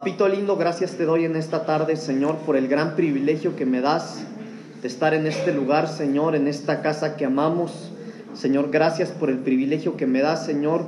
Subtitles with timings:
[0.00, 3.82] Papito lindo, gracias te doy en esta tarde, Señor, por el gran privilegio que me
[3.82, 4.22] das
[4.80, 7.92] de estar en este lugar, Señor, en esta casa que amamos.
[8.32, 10.86] Señor, gracias por el privilegio que me das, Señor,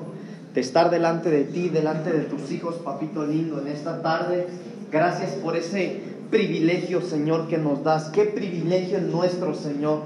[0.54, 4.46] de estar delante de ti, delante de tus hijos, papito lindo, en esta tarde.
[4.90, 6.00] Gracias por ese
[6.30, 8.08] privilegio, Señor, que nos das.
[8.08, 10.04] Qué privilegio es nuestro, Señor,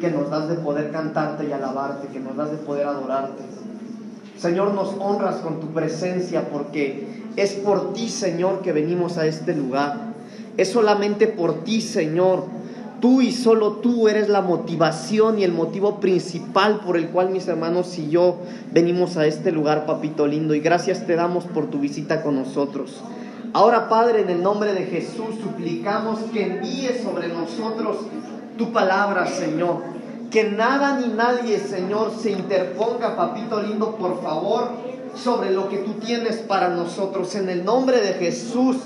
[0.00, 3.42] que nos das de poder cantarte y alabarte, que nos das de poder adorarte.
[4.38, 9.54] Señor, nos honras con tu presencia porque es por ti, Señor, que venimos a este
[9.54, 10.14] lugar.
[10.56, 12.44] Es solamente por ti, Señor.
[13.00, 17.46] Tú y solo tú eres la motivación y el motivo principal por el cual mis
[17.46, 18.38] hermanos y yo
[18.72, 20.54] venimos a este lugar, papito lindo.
[20.54, 23.02] Y gracias te damos por tu visita con nosotros.
[23.52, 27.98] Ahora, Padre, en el nombre de Jesús, suplicamos que envíes sobre nosotros
[28.56, 29.95] tu palabra, Señor.
[30.30, 34.70] Que nada ni nadie, Señor, se interponga, papito lindo, por favor,
[35.14, 37.34] sobre lo que tú tienes para nosotros.
[37.36, 38.76] En el nombre de Jesús,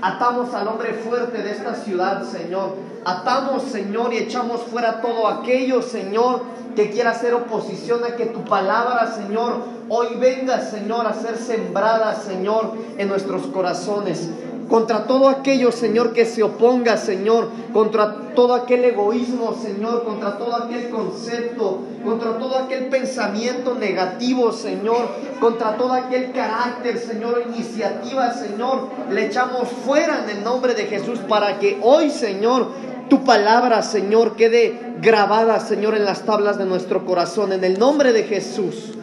[0.00, 2.76] atamos al hombre fuerte de esta ciudad, Señor.
[3.04, 6.42] Atamos, Señor, y echamos fuera todo aquello, Señor,
[6.74, 12.14] que quiera hacer oposición a que tu palabra, Señor, hoy venga, Señor, a ser sembrada,
[12.14, 14.28] Señor, en nuestros corazones
[14.68, 20.56] contra todo aquello, Señor, que se oponga, Señor, contra todo aquel egoísmo, Señor, contra todo
[20.56, 25.08] aquel concepto, contra todo aquel pensamiento negativo, Señor,
[25.40, 31.20] contra todo aquel carácter, Señor, iniciativa, Señor, le echamos fuera en el nombre de Jesús
[31.28, 32.66] para que hoy, Señor,
[33.08, 38.12] tu palabra, Señor, quede grabada, Señor, en las tablas de nuestro corazón, en el nombre
[38.12, 38.94] de Jesús.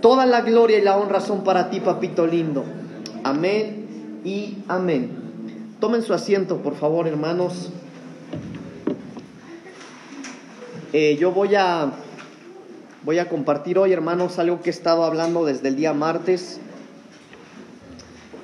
[0.00, 2.64] Toda la gloria y la honra son para ti, papito lindo.
[3.22, 3.79] Amén
[4.24, 5.10] y amén.
[5.80, 7.70] Tomen su asiento, por favor, hermanos.
[10.92, 11.92] Eh, yo voy a,
[13.02, 16.60] voy a compartir hoy, hermanos, algo que he estado hablando desde el día martes,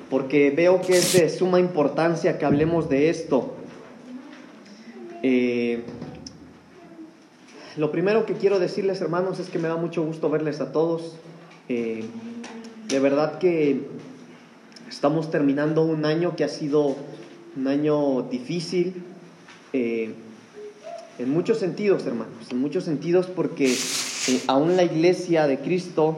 [0.09, 3.53] porque veo que es de suma importancia que hablemos de esto.
[5.23, 5.83] Eh,
[7.75, 11.17] lo primero que quiero decirles, hermanos, es que me da mucho gusto verles a todos.
[11.69, 12.05] Eh,
[12.87, 13.81] de verdad que
[14.89, 16.95] estamos terminando un año que ha sido
[17.55, 19.03] un año difícil,
[19.73, 20.13] eh,
[21.19, 26.15] en muchos sentidos, hermanos, en muchos sentidos porque eh, aún la iglesia de Cristo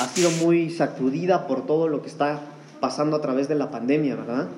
[0.00, 2.40] ha sido muy sacudida por todo lo que está
[2.80, 4.48] pasando a través de la pandemia, ¿verdad?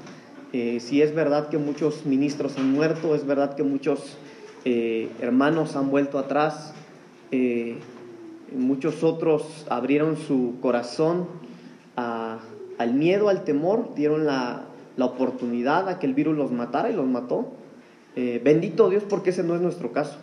[0.52, 4.16] Eh, sí es verdad que muchos ministros han muerto, es verdad que muchos
[4.64, 6.72] eh, hermanos han vuelto atrás,
[8.56, 11.28] muchos otros abrieron su corazón
[12.78, 14.64] al miedo, al temor, dieron la,
[14.96, 17.52] la, oportunidad a que el virus los matara y los mató.
[18.16, 20.18] Eh, bendito Dios porque ese no es nuestro caso.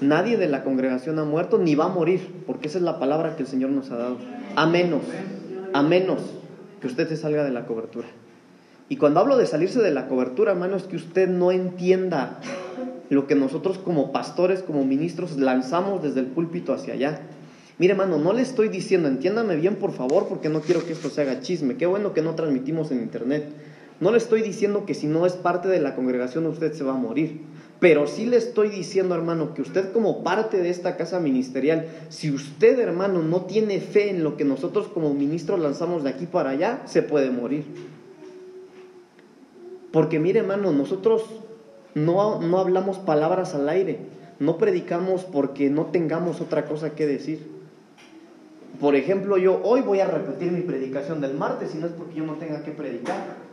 [0.00, 3.34] Nadie de la congregación ha muerto ni va a morir, porque esa es la palabra
[3.36, 4.16] que el Señor nos ha dado.
[4.54, 5.02] A menos,
[5.72, 6.20] a menos
[6.80, 8.06] que usted se salga de la cobertura.
[8.88, 12.40] Y cuando hablo de salirse de la cobertura, hermano, es que usted no entienda
[13.10, 17.20] lo que nosotros como pastores, como ministros, lanzamos desde el púlpito hacia allá.
[17.78, 21.10] Mire, hermano, no le estoy diciendo, entiéndame bien, por favor, porque no quiero que esto
[21.10, 21.76] se haga chisme.
[21.76, 23.44] Qué bueno que no transmitimos en internet.
[24.00, 26.92] No le estoy diciendo que si no es parte de la congregación usted se va
[26.92, 27.40] a morir.
[27.78, 32.32] Pero sí le estoy diciendo, hermano, que usted como parte de esta casa ministerial, si
[32.32, 36.50] usted, hermano, no tiene fe en lo que nosotros como ministros lanzamos de aquí para
[36.50, 37.64] allá, se puede morir.
[39.92, 41.24] Porque mire, hermano, nosotros
[41.94, 44.00] no, no hablamos palabras al aire,
[44.40, 47.57] no predicamos porque no tengamos otra cosa que decir.
[48.80, 52.14] Por ejemplo, yo hoy voy a repetir mi predicación del martes y no es porque
[52.14, 53.48] yo no tenga que predicar.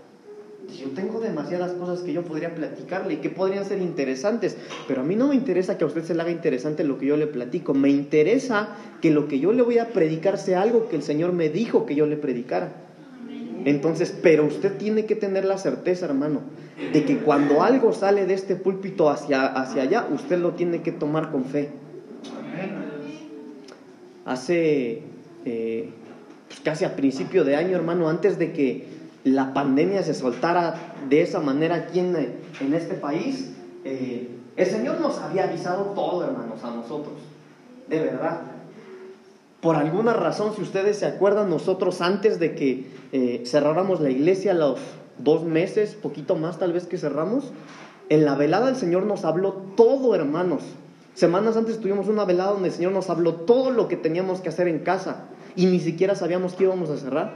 [0.78, 5.04] Yo tengo demasiadas cosas que yo podría platicarle y que podrían ser interesantes, pero a
[5.04, 7.28] mí no me interesa que a usted se le haga interesante lo que yo le
[7.28, 7.74] platico.
[7.74, 8.70] Me interesa
[9.02, 11.86] que lo que yo le voy a predicar sea algo que el Señor me dijo
[11.86, 12.74] que yo le predicara.
[13.66, 16.42] Entonces, pero usted tiene que tener la certeza, hermano,
[16.94, 20.92] de que cuando algo sale de este púlpito hacia, hacia allá, usted lo tiene que
[20.92, 21.70] tomar con fe.
[24.26, 25.04] Hace
[25.46, 25.90] eh,
[26.48, 28.88] pues casi a principio de año, hermano, antes de que
[29.24, 35.00] la pandemia se soltara de esa manera aquí en, en este país, eh, el Señor
[35.02, 37.16] nos había avisado todo, hermanos, a nosotros,
[37.88, 38.42] de verdad.
[39.62, 44.54] Por alguna razón, si ustedes se acuerdan, nosotros antes de que eh, cerráramos la iglesia,
[44.54, 44.80] los
[45.18, 47.52] dos meses, poquito más tal vez que cerramos,
[48.10, 50.62] en la velada el Señor nos habló todo, hermanos.
[51.16, 54.50] Semanas antes tuvimos una velada donde el Señor nos habló todo lo que teníamos que
[54.50, 57.34] hacer en casa y ni siquiera sabíamos que íbamos a cerrar.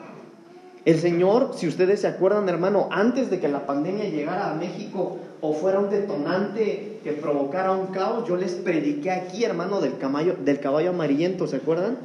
[0.83, 5.17] El Señor, si ustedes se acuerdan, hermano, antes de que la pandemia llegara a México
[5.39, 10.35] o fuera un detonante que provocara un caos, yo les prediqué aquí, hermano, del caballo,
[10.43, 11.97] del caballo amarillento, ¿se acuerdan?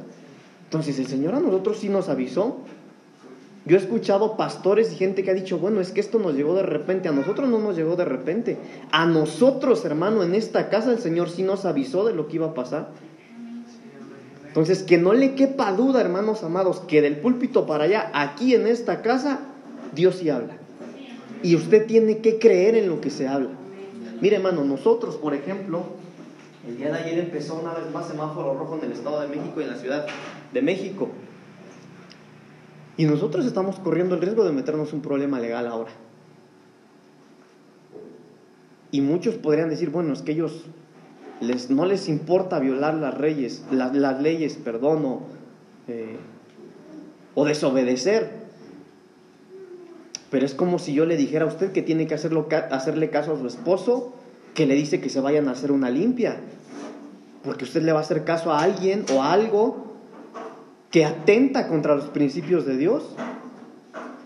[0.63, 2.57] Entonces el Señor a nosotros sí nos avisó.
[3.65, 6.53] Yo he escuchado pastores y gente que ha dicho, bueno, es que esto nos llegó
[6.53, 8.59] de repente, a nosotros no nos llegó de repente,
[8.91, 12.47] a nosotros, hermano, en esta casa el Señor sí nos avisó de lo que iba
[12.47, 12.89] a pasar.
[14.47, 18.67] Entonces, que no le quepa duda, hermanos amados, que del púlpito para allá, aquí en
[18.67, 19.39] esta casa,
[19.93, 20.57] Dios sí habla.
[21.41, 23.49] Y usted tiene que creer en lo que se habla.
[24.21, 25.83] Mire, hermano, nosotros, por ejemplo,
[26.67, 29.59] el día de ayer empezó una vez más semáforo rojo en el Estado de México
[29.59, 30.05] y en la Ciudad
[30.53, 31.09] de México.
[32.97, 35.91] Y nosotros estamos corriendo el riesgo de meternos un problema legal ahora.
[38.91, 40.63] Y muchos podrían decir, bueno, es que ellos
[41.41, 45.21] les, no les importa violar las, leyes, las, leyes, o,
[45.89, 46.15] eh,
[47.33, 48.45] o desobedecer.
[50.31, 53.33] Pero es como si yo le dijera a usted que tiene que hacerlo, hacerle caso
[53.33, 54.13] a su esposo,
[54.53, 56.37] que le dice que se vayan a hacer una limpia.
[57.43, 59.94] Porque usted le va a hacer caso a alguien o a algo
[60.95, 63.03] que atenta contra los principios de Dios.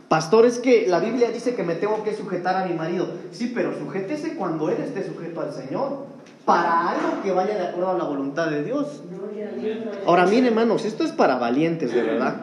[0.07, 3.07] Pastor, es que la Biblia dice que me tengo que sujetar a mi marido.
[3.31, 6.05] Sí, pero sujétese cuando él esté sujeto al Señor.
[6.45, 9.01] Para algo que vaya de acuerdo a la voluntad de Dios.
[10.05, 12.35] Ahora, miren, hermanos, esto es para valientes, de verdad.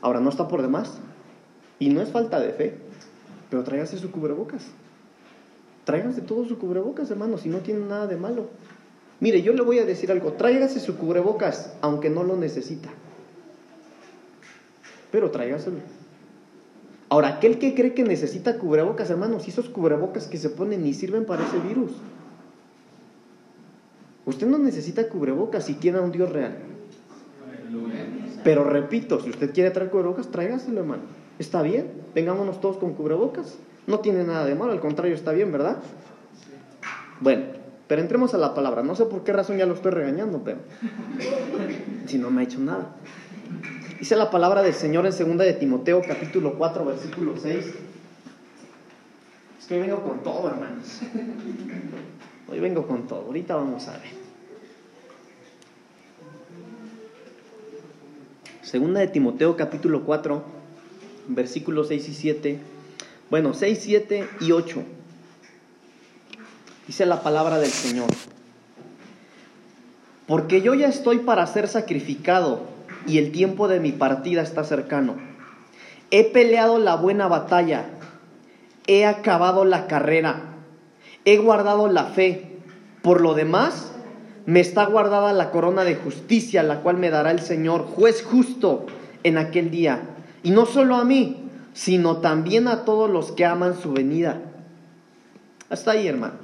[0.00, 1.00] Ahora, no está por demás.
[1.80, 2.78] Y no es falta de fe.
[3.50, 4.62] Pero tráigase su cubrebocas.
[5.88, 8.48] Tráiganse todo su cubrebocas, hermanos, si no tienen nada de malo.
[9.20, 12.90] Mire, yo le voy a decir algo, tráigase su cubrebocas, aunque no lo necesita.
[15.10, 15.78] Pero tráigaselo.
[17.08, 21.24] Ahora, aquel que cree que necesita cubrebocas, hermanos, esos cubrebocas que se ponen ni sirven
[21.24, 21.92] para ese virus.
[24.26, 26.54] Usted no necesita cubrebocas si tiene a un Dios real.
[28.44, 31.04] Pero repito, si usted quiere traer cubrebocas, tráigaselo, hermano.
[31.38, 33.56] Está bien, vengámonos todos con cubrebocas.
[33.88, 35.78] No tiene nada de malo, al contrario, está bien, ¿verdad?
[37.20, 37.46] Bueno,
[37.86, 38.82] pero entremos a la palabra.
[38.82, 40.58] No sé por qué razón ya lo estoy regañando, pero
[42.06, 42.94] si no me ha hecho nada.
[43.98, 47.64] Dice la palabra del Señor en 2 de Timoteo, capítulo 4, versículo 6.
[49.58, 51.00] Es que hoy vengo con todo, hermanos.
[52.46, 53.24] Hoy vengo con todo.
[53.24, 54.18] Ahorita vamos a ver.
[58.60, 60.42] Segunda de Timoteo, capítulo 4,
[61.28, 62.60] versículos 6 y 7.
[63.30, 64.82] Bueno, 6, 7 y 8.
[66.86, 68.08] Dice la palabra del Señor.
[70.26, 72.62] Porque yo ya estoy para ser sacrificado
[73.06, 75.16] y el tiempo de mi partida está cercano.
[76.10, 77.84] He peleado la buena batalla,
[78.86, 80.54] he acabado la carrera,
[81.26, 82.56] he guardado la fe.
[83.02, 83.92] Por lo demás,
[84.46, 88.86] me está guardada la corona de justicia, la cual me dará el Señor, juez justo,
[89.22, 90.00] en aquel día.
[90.42, 91.47] Y no solo a mí,
[91.78, 94.40] sino también a todos los que aman su venida.
[95.70, 96.34] Hasta ahí, hermano.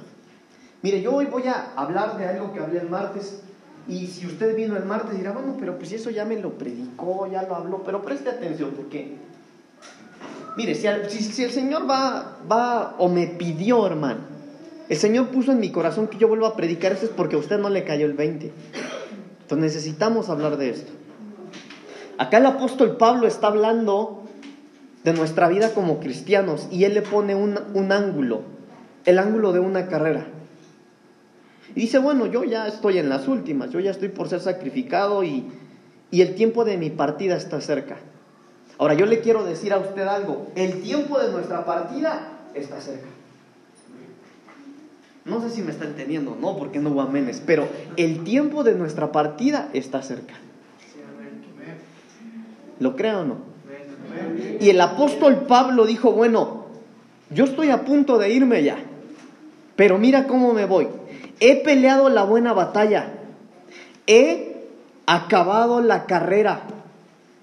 [0.81, 3.41] Mire, yo hoy voy a hablar de algo que hablé el martes.
[3.85, 7.29] Y si usted vino el martes dirá, bueno, pero pues eso ya me lo predicó,
[7.29, 9.17] ya lo habló, pero preste atención, porque,
[10.55, 14.21] mire, si, si, el Señor va, va o me pidió, hermano,
[14.87, 17.39] el Señor puso en mi corazón que yo vuelva a predicar, eso es porque a
[17.39, 18.53] usted no le cayó el 20.
[19.41, 20.93] Entonces necesitamos hablar de esto.
[22.17, 24.24] Acá el apóstol Pablo está hablando
[25.05, 28.41] de nuestra vida como cristianos y él le pone un, un ángulo,
[29.05, 30.25] el ángulo de una carrera.
[31.75, 35.23] Y dice, bueno, yo ya estoy en las últimas, yo ya estoy por ser sacrificado
[35.23, 35.45] y,
[36.09, 37.97] y el tiempo de mi partida está cerca.
[38.79, 43.07] Ahora yo le quiero decir a usted algo, el tiempo de nuestra partida está cerca.
[45.23, 48.73] No sé si me está entendiendo, no, porque no hubo amenes, pero el tiempo de
[48.73, 50.33] nuestra partida está cerca.
[52.79, 53.54] ¿Lo creo o no?
[54.59, 56.65] Y el apóstol Pablo dijo, bueno,
[57.29, 58.77] yo estoy a punto de irme ya,
[59.75, 60.87] pero mira cómo me voy
[61.39, 63.13] he peleado la buena batalla,
[64.07, 64.67] he
[65.05, 66.61] acabado la carrera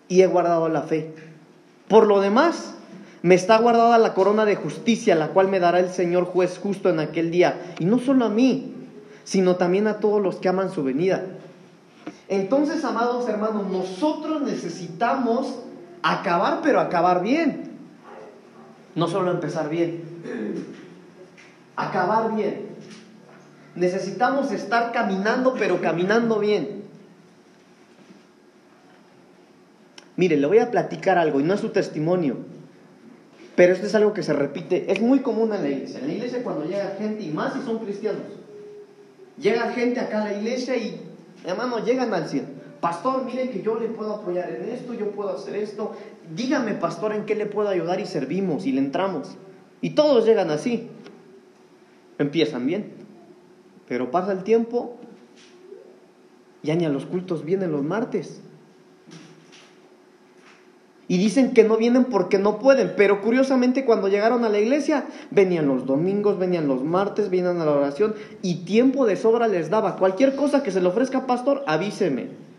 [0.08, 1.14] y he guardado la fe.
[1.88, 2.74] Por lo demás,
[3.22, 6.88] me está guardada la corona de justicia, la cual me dará el Señor juez justo
[6.88, 7.74] en aquel día.
[7.78, 8.74] Y no solo a mí,
[9.24, 11.24] sino también a todos los que aman su venida.
[12.28, 15.58] Entonces, amados hermanos, nosotros necesitamos
[16.02, 17.72] acabar, pero acabar bien.
[18.94, 20.02] No solo empezar bien,
[21.76, 22.66] acabar bien.
[23.74, 26.82] Necesitamos estar caminando, pero caminando bien.
[30.16, 32.36] Mire, le voy a platicar algo y no es su testimonio,
[33.56, 36.00] pero esto es algo que se repite, es muy común en la iglesia.
[36.00, 38.20] En la iglesia cuando llega gente, y más si son cristianos,
[39.38, 41.00] llega gente acá a la iglesia y,
[41.46, 42.48] hermano, llegan al cielo.
[42.82, 45.92] Pastor, mire que yo le puedo apoyar en esto, yo puedo hacer esto.
[46.34, 49.36] Dígame, pastor, en qué le puedo ayudar y servimos y le entramos.
[49.80, 50.88] Y todos llegan así.
[52.18, 52.92] Empiezan bien.
[53.86, 54.96] Pero pasa el tiempo
[56.64, 58.40] Ya ni los cultos vienen los martes.
[61.06, 65.06] Y dicen que no vienen porque no pueden, pero curiosamente cuando llegaron a la iglesia,
[65.30, 69.70] venían los domingos, venían los martes, venían a la oración y tiempo de sobra les
[69.70, 69.98] daba.
[69.98, 72.51] Cualquier cosa que se le ofrezca, pastor, avíseme.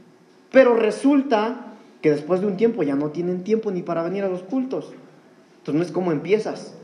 [0.53, 4.29] Pero resulta que después de un tiempo ya no tienen tiempo ni para venir a
[4.29, 4.93] los cultos.
[5.57, 6.75] Entonces no es como empiezas.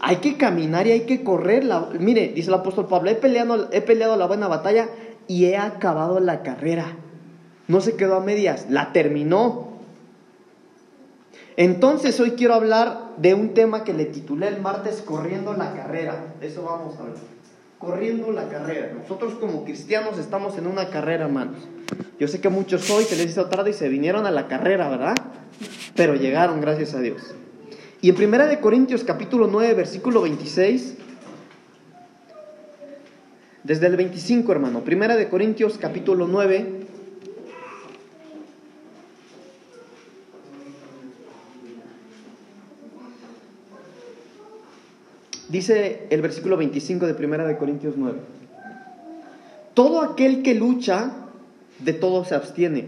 [0.00, 1.64] Hay que caminar y hay que correr.
[1.64, 4.90] La, mire, dice el apóstol Pablo, he peleado, he peleado la buena batalla
[5.26, 6.92] y he acabado la carrera.
[7.66, 9.68] No se quedó a medias, la terminó.
[11.56, 16.34] Entonces hoy quiero hablar de un tema que le titulé el martes Corriendo la carrera.
[16.42, 17.33] Eso vamos a ver.
[17.78, 18.92] Corriendo la carrera.
[18.96, 21.56] Nosotros como cristianos estamos en una carrera, hermanos.
[22.18, 24.88] Yo sé que muchos hoy se les hizo tarde y se vinieron a la carrera,
[24.88, 25.14] ¿verdad?
[25.94, 27.34] Pero llegaron, gracias a Dios.
[28.00, 30.94] Y en Primera de Corintios capítulo 9, versículo 26,
[33.64, 34.80] desde el 25, hermano.
[34.80, 36.83] Primera de Corintios capítulo 9,
[45.54, 48.18] Dice el versículo 25 de Primera de Corintios 9.
[49.72, 51.12] Todo aquel que lucha,
[51.78, 52.86] de todo se abstiene.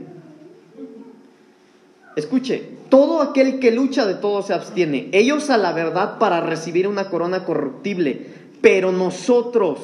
[2.17, 5.11] Escuche, todo aquel que lucha de todo se abstiene.
[5.13, 8.27] Ellos a la verdad para recibir una corona corruptible,
[8.61, 9.79] pero nosotros,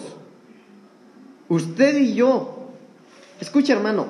[1.48, 2.66] usted y yo,
[3.40, 4.06] escuche hermano,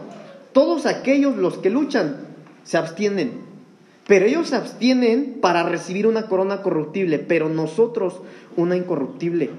[0.54, 2.20] todos aquellos los que luchan
[2.64, 3.51] se abstienen.
[4.06, 8.20] Pero ellos se abstienen para recibir una corona corruptible, pero nosotros
[8.56, 9.50] una incorruptible.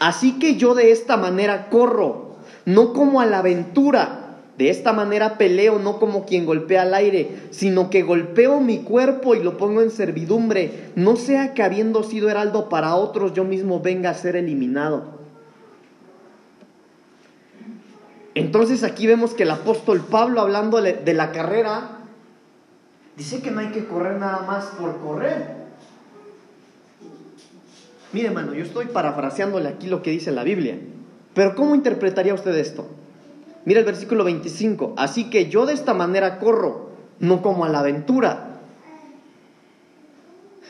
[0.00, 4.24] Así que yo de esta manera corro, no como a la aventura.
[4.56, 9.36] De esta manera peleo no como quien golpea al aire, sino que golpeo mi cuerpo
[9.36, 13.78] y lo pongo en servidumbre, no sea que habiendo sido heraldo para otros yo mismo
[13.80, 15.18] venga a ser eliminado.
[18.34, 21.97] Entonces aquí vemos que el apóstol Pablo hablando de la carrera
[23.18, 25.56] Dice que no hay que correr nada más por correr.
[28.12, 30.78] Mire, hermano, yo estoy parafraseándole aquí lo que dice la Biblia.
[31.34, 32.86] Pero ¿cómo interpretaría usted esto?
[33.64, 34.94] Mira el versículo 25.
[34.96, 38.60] Así que yo de esta manera corro, no como a la aventura.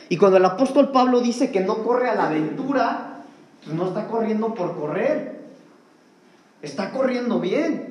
[0.09, 3.21] Y cuando el apóstol Pablo dice que no corre a la aventura,
[3.63, 5.39] pues no está corriendo por correr.
[6.63, 7.88] Está corriendo bien.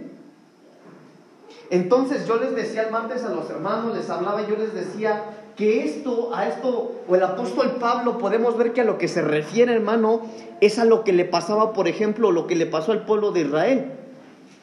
[1.71, 5.25] Entonces yo les decía el martes a los hermanos, les hablaba, yo les decía
[5.57, 9.23] que esto, a esto, o el apóstol Pablo, podemos ver que a lo que se
[9.23, 10.23] refiere, hermano,
[10.61, 13.41] es a lo que le pasaba, por ejemplo, lo que le pasó al pueblo de
[13.41, 13.93] Israel.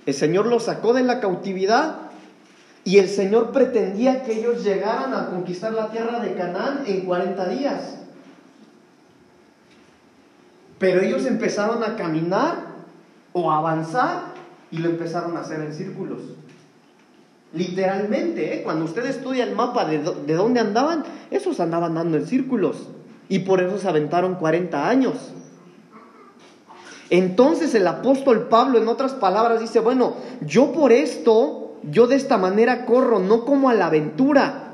[0.06, 1.98] El Señor los sacó de la cautividad
[2.86, 7.50] y el Señor pretendía que ellos llegaran a conquistar la tierra de Canaán en 40
[7.50, 7.98] días.
[10.80, 12.56] Pero ellos empezaron a caminar
[13.34, 14.34] o a avanzar
[14.72, 16.22] y lo empezaron a hacer en círculos.
[17.56, 18.64] Literalmente, ¿eh?
[18.64, 22.90] cuando usted estudia el mapa de, de dónde andaban, esos andaban dando en círculos.
[23.30, 25.32] Y por eso se aventaron 40 años.
[27.10, 32.38] Entonces el apóstol Pablo, en otras palabras, dice, bueno, yo por esto, yo de esta
[32.38, 34.74] manera corro, no como a la aventura.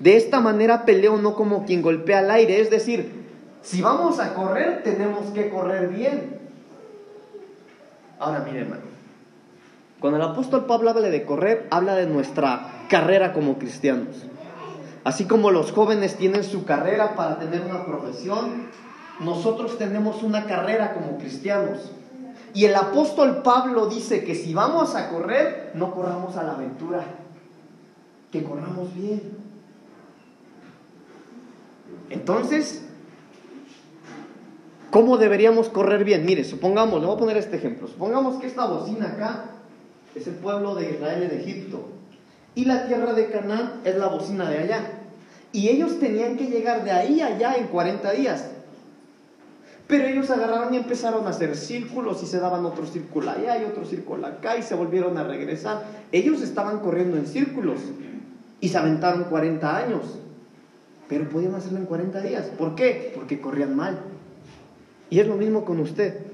[0.00, 2.60] De esta manera peleo, no como quien golpea al aire.
[2.60, 3.28] Es decir,
[3.62, 6.40] si vamos a correr, tenemos que correr bien.
[8.18, 8.91] Ahora, mire, hermano.
[10.02, 14.24] Cuando el apóstol Pablo habla de correr, habla de nuestra carrera como cristianos.
[15.04, 18.66] Así como los jóvenes tienen su carrera para tener una profesión,
[19.20, 21.92] nosotros tenemos una carrera como cristianos.
[22.52, 27.04] Y el apóstol Pablo dice que si vamos a correr, no corramos a la aventura,
[28.32, 29.38] que corramos bien.
[32.10, 32.84] Entonces,
[34.90, 36.26] ¿cómo deberíamos correr bien?
[36.26, 39.51] Mire, supongamos, le voy a poner este ejemplo, supongamos que esta bocina acá
[40.14, 41.88] es el pueblo de Israel de Egipto.
[42.54, 44.84] Y la tierra de Canaán es la bocina de allá.
[45.52, 48.50] Y ellos tenían que llegar de ahí allá en 40 días.
[49.86, 53.64] Pero ellos agarraron y empezaron a hacer círculos y se daban otro círculo allá y
[53.64, 55.84] otro círculo acá y se volvieron a regresar.
[56.12, 57.78] Ellos estaban corriendo en círculos
[58.60, 60.18] y se aventaron 40 años.
[61.08, 62.46] Pero podían hacerlo en 40 días.
[62.56, 63.12] ¿Por qué?
[63.14, 63.98] Porque corrían mal.
[65.10, 66.31] Y es lo mismo con usted.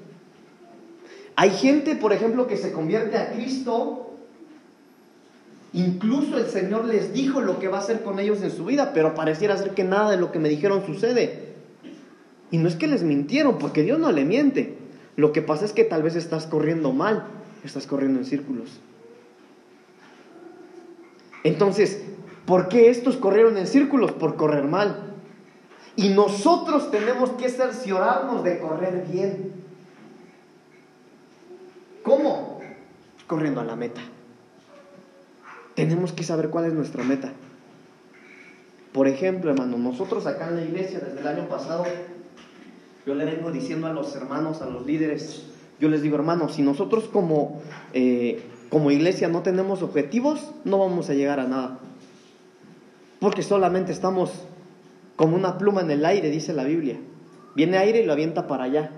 [1.40, 4.10] Hay gente, por ejemplo, que se convierte a Cristo.
[5.72, 8.90] Incluso el Señor les dijo lo que va a hacer con ellos en su vida,
[8.92, 11.54] pero pareciera ser que nada de lo que me dijeron sucede.
[12.50, 14.78] Y no es que les mintieron, porque Dios no le miente.
[15.14, 17.28] Lo que pasa es que tal vez estás corriendo mal,
[17.62, 18.80] estás corriendo en círculos.
[21.44, 22.02] Entonces,
[22.46, 24.10] ¿por qué estos corrieron en círculos?
[24.10, 25.14] Por correr mal.
[25.94, 29.67] Y nosotros tenemos que cerciorarnos de correr bien.
[32.08, 32.60] ¿Cómo?
[33.26, 34.00] Corriendo a la meta.
[35.74, 37.32] Tenemos que saber cuál es nuestra meta.
[38.92, 41.84] Por ejemplo, hermano, nosotros acá en la iglesia desde el año pasado,
[43.06, 45.44] yo le vengo diciendo a los hermanos, a los líderes,
[45.78, 47.60] yo les digo, hermanos, si nosotros como,
[47.92, 51.78] eh, como iglesia no tenemos objetivos, no vamos a llegar a nada.
[53.20, 54.32] Porque solamente estamos
[55.16, 56.96] como una pluma en el aire, dice la Biblia.
[57.54, 58.97] Viene aire y lo avienta para allá.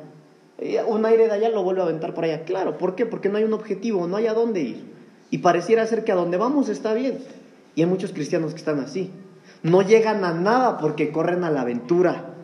[0.86, 2.44] Un aire de allá lo vuelve a aventar para allá.
[2.44, 3.06] Claro, ¿por qué?
[3.06, 4.84] Porque no hay un objetivo, no hay a dónde ir.
[5.30, 7.18] Y pareciera ser que a donde vamos está bien.
[7.74, 9.10] Y hay muchos cristianos que están así.
[9.62, 12.34] No llegan a nada porque corren a la aventura.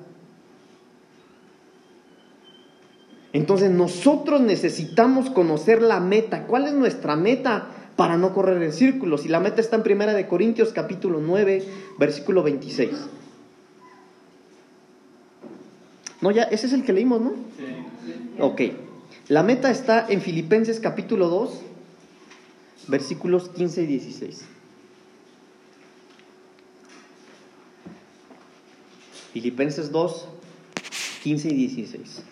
[3.35, 6.47] Entonces nosotros necesitamos conocer la meta.
[6.47, 9.27] ¿Cuál es nuestra meta para no correr en círculos?
[9.27, 11.65] Y la meta está en Primera de Corintios capítulo 9,
[11.99, 12.91] versículo 26.
[16.23, 17.35] No, ya, ese es el que leímos, ¿no?
[17.59, 17.76] Sí.
[18.39, 18.61] Ok.
[19.29, 21.51] La meta está en Filipenses capítulo 2,
[22.89, 24.45] versículos 15 y 16.
[29.33, 30.29] Filipenses 2,
[31.23, 32.23] 15 y 16.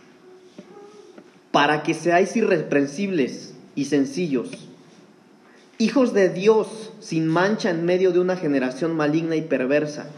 [1.50, 4.50] Para que seáis irreprensibles y sencillos,
[5.78, 10.10] hijos de Dios sin mancha en medio de una generación maligna y perversa,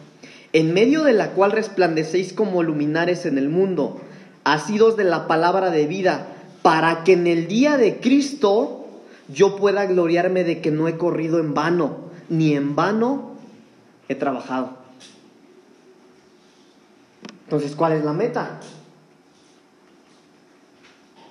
[0.52, 4.00] en medio de la cual resplandecéis como luminares en el mundo,
[4.46, 6.28] asidos de la palabra de vida,
[6.62, 8.86] para que en el día de Cristo
[9.28, 11.96] yo pueda gloriarme de que no he corrido en vano,
[12.28, 13.32] ni en vano
[14.08, 14.70] he trabajado.
[17.44, 18.60] Entonces, ¿cuál es la meta?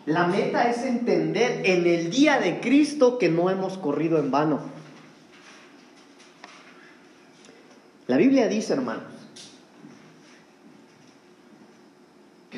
[0.06, 4.60] La meta es entender en el día de Cristo que no hemos corrido en vano.
[8.08, 9.15] La Biblia dice, hermanos,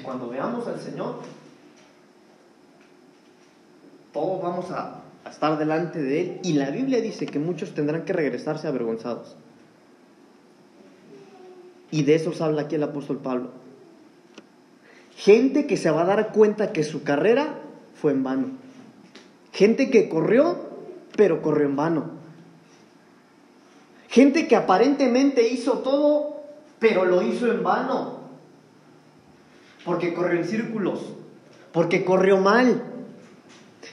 [0.01, 1.15] cuando veamos al Señor,
[4.13, 6.39] todos vamos a estar delante de Él.
[6.43, 9.35] Y la Biblia dice que muchos tendrán que regresarse avergonzados.
[11.91, 13.51] Y de eso habla aquí el apóstol Pablo.
[15.15, 17.59] Gente que se va a dar cuenta que su carrera
[17.95, 18.47] fue en vano.
[19.51, 20.57] Gente que corrió,
[21.15, 22.11] pero corrió en vano.
[24.09, 26.41] Gente que aparentemente hizo todo,
[26.79, 28.26] pero lo hizo en vano.
[29.87, 30.99] Porque corrió en círculos,
[31.71, 32.83] porque corrió mal,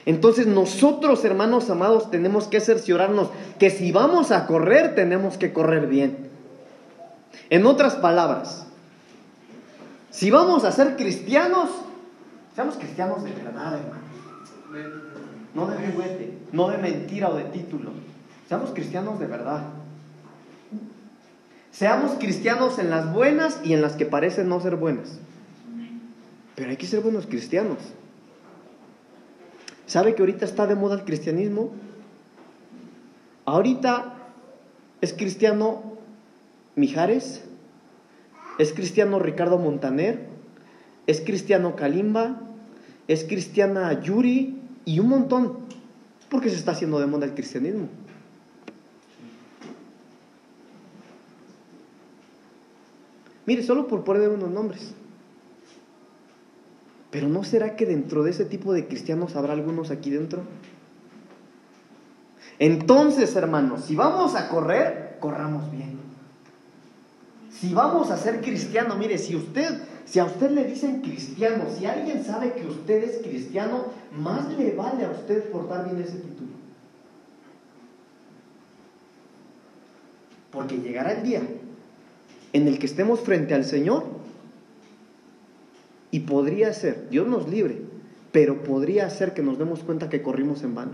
[0.05, 5.87] entonces nosotros, hermanos amados, tenemos que cerciorarnos que si vamos a correr, tenemos que correr
[5.87, 6.29] bien.
[7.49, 8.67] En otras palabras,
[10.11, 11.69] si vamos a ser cristianos,
[12.53, 14.05] seamos cristianos de verdad, hermano.
[15.55, 17.91] No de juguete, no de mentira o de título.
[18.47, 19.61] Seamos cristianos de verdad.
[21.71, 25.19] Seamos cristianos en las buenas y en las que parecen no ser buenas.
[26.55, 27.77] Pero hay que ser buenos cristianos.
[29.85, 31.71] ¿Sabe que ahorita está de moda el cristianismo?
[33.45, 34.13] Ahorita
[35.01, 35.95] es cristiano
[36.75, 37.43] Mijares,
[38.57, 40.27] es cristiano Ricardo Montaner,
[41.07, 42.41] es cristiano Kalimba,
[43.07, 45.59] es cristiana Yuri y un montón,
[46.29, 47.87] porque se está haciendo de moda el cristianismo.
[53.45, 54.95] Mire, solo por poner unos nombres.
[57.15, 60.43] Pero ¿no será que dentro de ese tipo de cristianos habrá algunos aquí dentro?
[62.59, 65.97] Entonces, hermanos, si vamos a correr, corramos bien.
[67.49, 71.85] Si vamos a ser cristiano, mire, si usted, si a usted le dicen cristiano, si
[71.85, 76.51] alguien sabe que usted es cristiano, más le vale a usted portar bien ese título.
[80.51, 81.41] Porque llegará el día
[82.51, 84.14] en el que estemos frente al Señor
[86.15, 87.81] y podría ser, Dios nos libre,
[88.31, 90.93] pero podría ser que nos demos cuenta que corrimos en vano.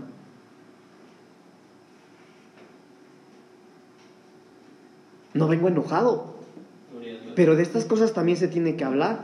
[5.32, 6.34] No vengo enojado,
[7.36, 9.20] pero de estas cosas también se tiene que hablar.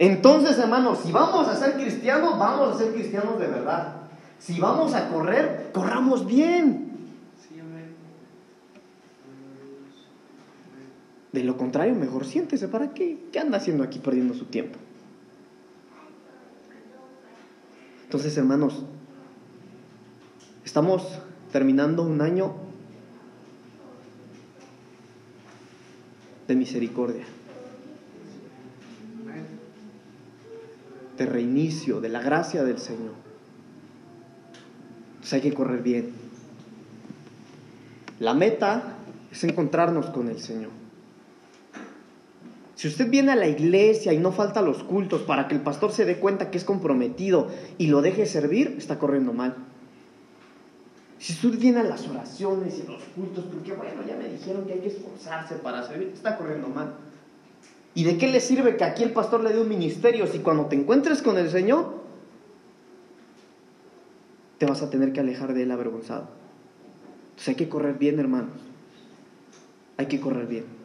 [0.00, 3.94] Entonces, hermanos, si vamos a ser cristianos, vamos a ser cristianos de verdad.
[4.40, 6.87] Si vamos a correr, corramos bien.
[11.38, 12.66] De lo contrario, mejor siéntese.
[12.66, 13.16] ¿Para qué?
[13.30, 14.76] ¿Qué anda haciendo aquí perdiendo su tiempo?
[18.02, 18.82] Entonces, hermanos,
[20.64, 21.20] estamos
[21.52, 22.54] terminando un año
[26.48, 27.24] de misericordia,
[31.16, 33.14] de reinicio, de la gracia del Señor.
[35.10, 36.10] Entonces hay que correr bien.
[38.18, 38.96] La meta
[39.30, 40.87] es encontrarnos con el Señor.
[42.78, 45.90] Si usted viene a la iglesia y no falta los cultos para que el pastor
[45.90, 49.56] se dé cuenta que es comprometido y lo deje servir, está corriendo mal.
[51.18, 54.74] Si usted viene a las oraciones y los cultos, porque bueno, ya me dijeron que
[54.74, 56.94] hay que esforzarse para servir, está corriendo mal.
[57.96, 60.66] ¿Y de qué le sirve que aquí el pastor le dé un ministerio si cuando
[60.66, 61.94] te encuentres con el Señor,
[64.58, 66.28] te vas a tener que alejar de él avergonzado?
[67.30, 68.54] Entonces hay que correr bien, hermanos.
[69.96, 70.77] Hay que correr bien.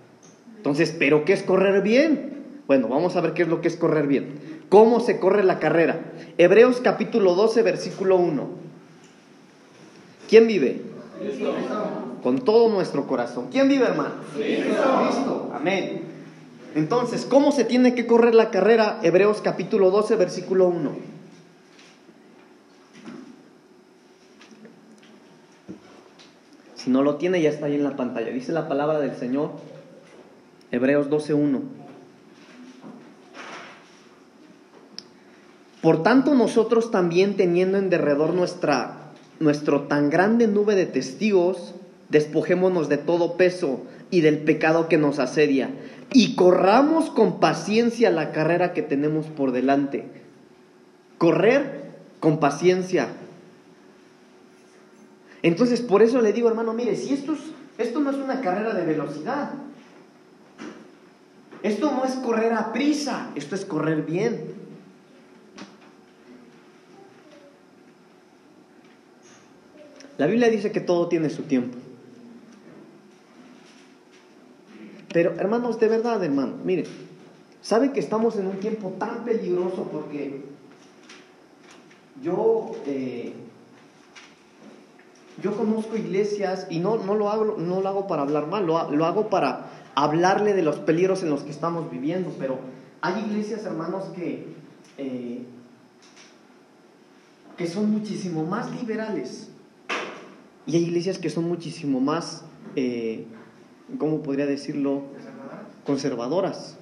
[0.64, 2.62] Entonces, ¿pero qué es correr bien?
[2.68, 4.64] Bueno, vamos a ver qué es lo que es correr bien.
[4.70, 6.14] ¿Cómo se corre la carrera?
[6.38, 8.48] Hebreos capítulo 12, versículo 1.
[10.30, 10.82] ¿Quién vive?
[11.20, 11.54] Cristo.
[12.24, 13.50] Con todo nuestro corazón.
[13.52, 14.12] ¿Quién vive, hermano?
[14.34, 15.52] Cristo.
[15.54, 16.04] Amén.
[16.76, 19.02] Entonces, ¿cómo se tiene que correr la carrera?
[19.04, 20.92] Hebreos capítulo 12, versículo 1.
[26.76, 28.32] Si no lo tiene, ya está ahí en la pantalla.
[28.32, 29.73] Dice la palabra del Señor.
[30.74, 31.62] Hebreos 12.1.
[35.84, 41.76] Por tanto nosotros también teniendo en derredor nuestra, nuestro tan grande nube de testigos,
[42.10, 45.70] despojémonos de todo peso y del pecado que nos asedia
[46.12, 50.06] y corramos con paciencia la carrera que tenemos por delante.
[51.20, 53.10] Correr con paciencia.
[55.44, 57.36] Entonces, por eso le digo, hermano, mire, si esto,
[57.78, 59.52] esto no es una carrera de velocidad,
[61.64, 64.54] esto no es correr a prisa, esto es correr bien.
[70.18, 71.78] La Biblia dice que todo tiene su tiempo.
[75.14, 76.86] Pero hermanos, de verdad, hermano, miren,
[77.62, 80.42] ¿sabe que estamos en un tiempo tan peligroso porque
[82.22, 83.34] yo, eh,
[85.42, 88.92] yo conozco iglesias y no, no, lo hago, no lo hago para hablar mal, lo,
[88.92, 92.60] lo hago para hablarle de los peligros en los que estamos viviendo, pero
[93.02, 94.48] hay iglesias, hermanos, que,
[94.98, 95.44] eh,
[97.58, 99.50] que son muchísimo más liberales
[100.66, 103.26] y hay iglesias que son muchísimo más, eh,
[103.98, 105.04] ¿cómo podría decirlo?
[105.86, 106.78] Conservadoras.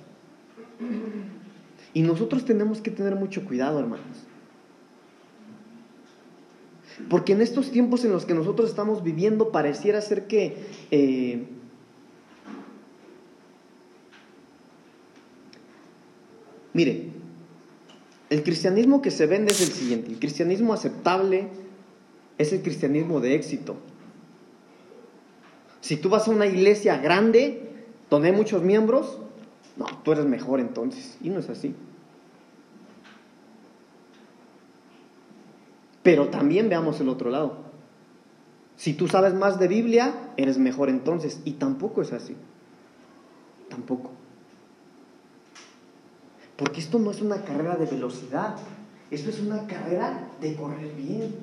[1.94, 4.26] Y nosotros tenemos que tener mucho cuidado, hermanos.
[7.10, 10.58] Porque en estos tiempos en los que nosotros estamos viviendo pareciera ser que
[10.92, 11.48] eh,
[16.74, 17.10] Mire,
[18.30, 20.12] el cristianismo que se vende es el siguiente.
[20.12, 21.50] El cristianismo aceptable
[22.38, 23.76] es el cristianismo de éxito.
[25.82, 27.72] Si tú vas a una iglesia grande,
[28.10, 29.20] donde hay muchos miembros,
[29.76, 31.18] no, tú eres mejor entonces.
[31.22, 31.76] Y no es así.
[36.04, 37.58] Pero también veamos el otro lado.
[38.76, 41.42] Si tú sabes más de Biblia, eres mejor entonces.
[41.46, 42.36] Y tampoco es así.
[43.70, 44.12] Tampoco.
[46.58, 48.56] Porque esto no es una carrera de velocidad,
[49.10, 51.36] esto es una carrera de correr bien.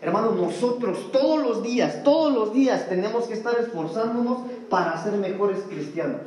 [0.00, 4.38] Hermanos, nosotros todos los días, todos los días tenemos que estar esforzándonos
[4.70, 6.20] para ser mejores cristianos.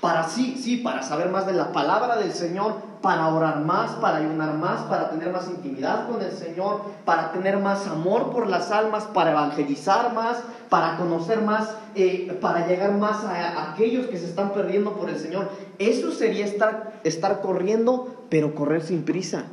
[0.00, 4.16] Para sí, sí, para saber más de la palabra del Señor, para orar más, para
[4.16, 8.72] ayunar más, para tener más intimidad con el Señor, para tener más amor por las
[8.72, 14.24] almas, para evangelizar más, para conocer más, eh, para llegar más a, aquellos que se
[14.24, 15.50] están perdiendo por el Señor.
[15.78, 19.44] Eso sería estar, estar corriendo, pero correr sin prisa.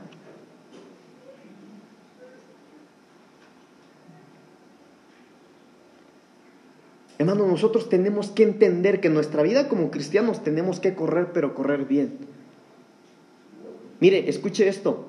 [7.20, 11.54] Hermano, nosotros tenemos que entender que en nuestra vida como cristianos tenemos que correr, pero
[11.54, 12.33] correr bien.
[14.04, 15.06] Mire, escuche esto,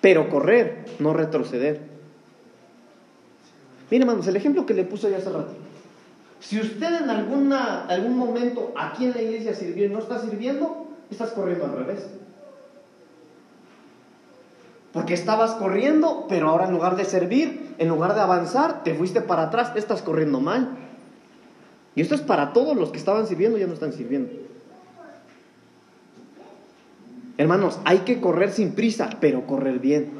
[0.00, 1.80] pero correr, no retroceder.
[3.88, 5.52] Mire, hermanos, el ejemplo que le puso ya hace rato.
[6.40, 10.88] Si usted en alguna, algún momento aquí en la iglesia sirvió y no está sirviendo,
[11.08, 12.04] estás corriendo al revés.
[14.92, 19.20] Porque estabas corriendo, pero ahora en lugar de servir, en lugar de avanzar, te fuiste
[19.20, 20.70] para atrás, estás corriendo mal.
[21.94, 24.32] Y esto es para todos los que estaban sirviendo y ya no están sirviendo.
[27.40, 30.10] Hermanos, hay que correr sin prisa, pero correr bien.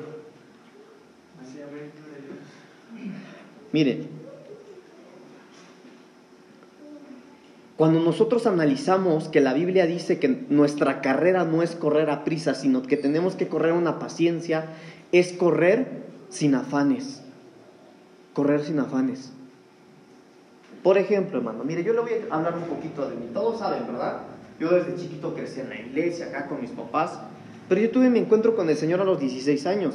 [3.73, 4.09] Miren,
[7.77, 12.55] cuando nosotros analizamos que la Biblia dice que nuestra carrera no es correr a prisa,
[12.55, 14.71] sino que tenemos que correr una paciencia,
[15.13, 17.23] es correr sin afanes.
[18.33, 19.31] Correr sin afanes.
[20.83, 23.27] Por ejemplo, hermano, mire, yo le voy a hablar un poquito de mí.
[23.35, 24.23] Todos saben, ¿verdad?
[24.61, 27.19] Yo desde chiquito crecí en la iglesia, acá con mis papás,
[27.69, 29.95] pero yo tuve mi encuentro con el Señor a los 16 años.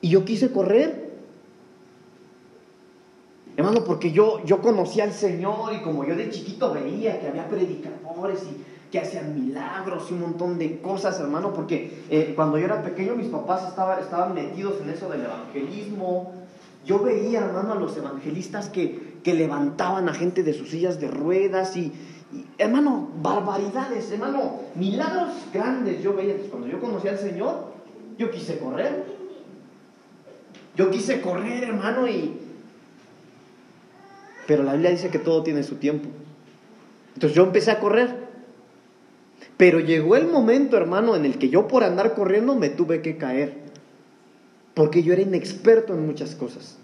[0.00, 1.08] Y yo quise correr
[3.58, 7.48] Hermano, porque yo, yo conocí al Señor y como yo de chiquito veía que había
[7.48, 12.66] predicadores y que hacían milagros y un montón de cosas, hermano, porque eh, cuando yo
[12.66, 16.34] era pequeño mis papás estaban, estaban metidos en eso del evangelismo.
[16.86, 21.08] Yo veía, hermano, a los evangelistas que, que levantaban a gente de sus sillas de
[21.08, 21.92] ruedas y,
[22.58, 26.36] hermano, barbaridades, hermano, milagros grandes yo veía.
[26.50, 27.72] Cuando yo conocí al Señor,
[28.18, 29.04] yo quise correr.
[30.76, 32.36] Yo quise correr, hermano, y...
[34.46, 36.08] Pero la Biblia dice que todo tiene su tiempo.
[37.14, 38.28] Entonces yo empecé a correr.
[39.56, 43.16] Pero llegó el momento, hermano, en el que yo por andar corriendo me tuve que
[43.16, 43.58] caer.
[44.74, 46.78] Porque yo era inexperto en muchas cosas.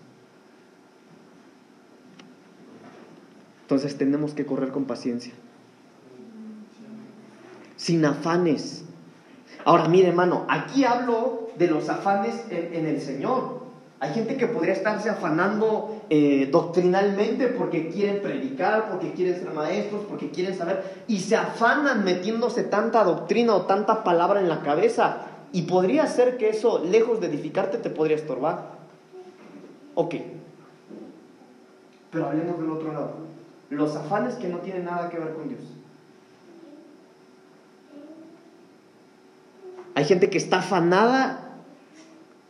[3.64, 5.32] Entonces tenemos que correr con paciencia.
[7.76, 8.84] Sin afanes.
[9.64, 13.64] Ahora, mire, hermano, aquí hablo de los afanes en, el Señor.
[14.00, 20.02] Hay gente que podría estarse afanando eh, doctrinalmente porque quieren predicar, porque quieren ser maestros,
[20.10, 25.22] porque quieren saber, y se afanan metiéndose tanta doctrina o tanta palabra en la cabeza.
[25.52, 28.72] Y podría ser que eso, lejos de edificarte, te podría estorbar.
[29.94, 30.16] Ok.
[32.10, 33.33] Pero hablemos del otro lado.
[33.74, 35.62] Los afanes que no tienen nada que ver con Dios.
[39.94, 41.44] Hay gente que está afanada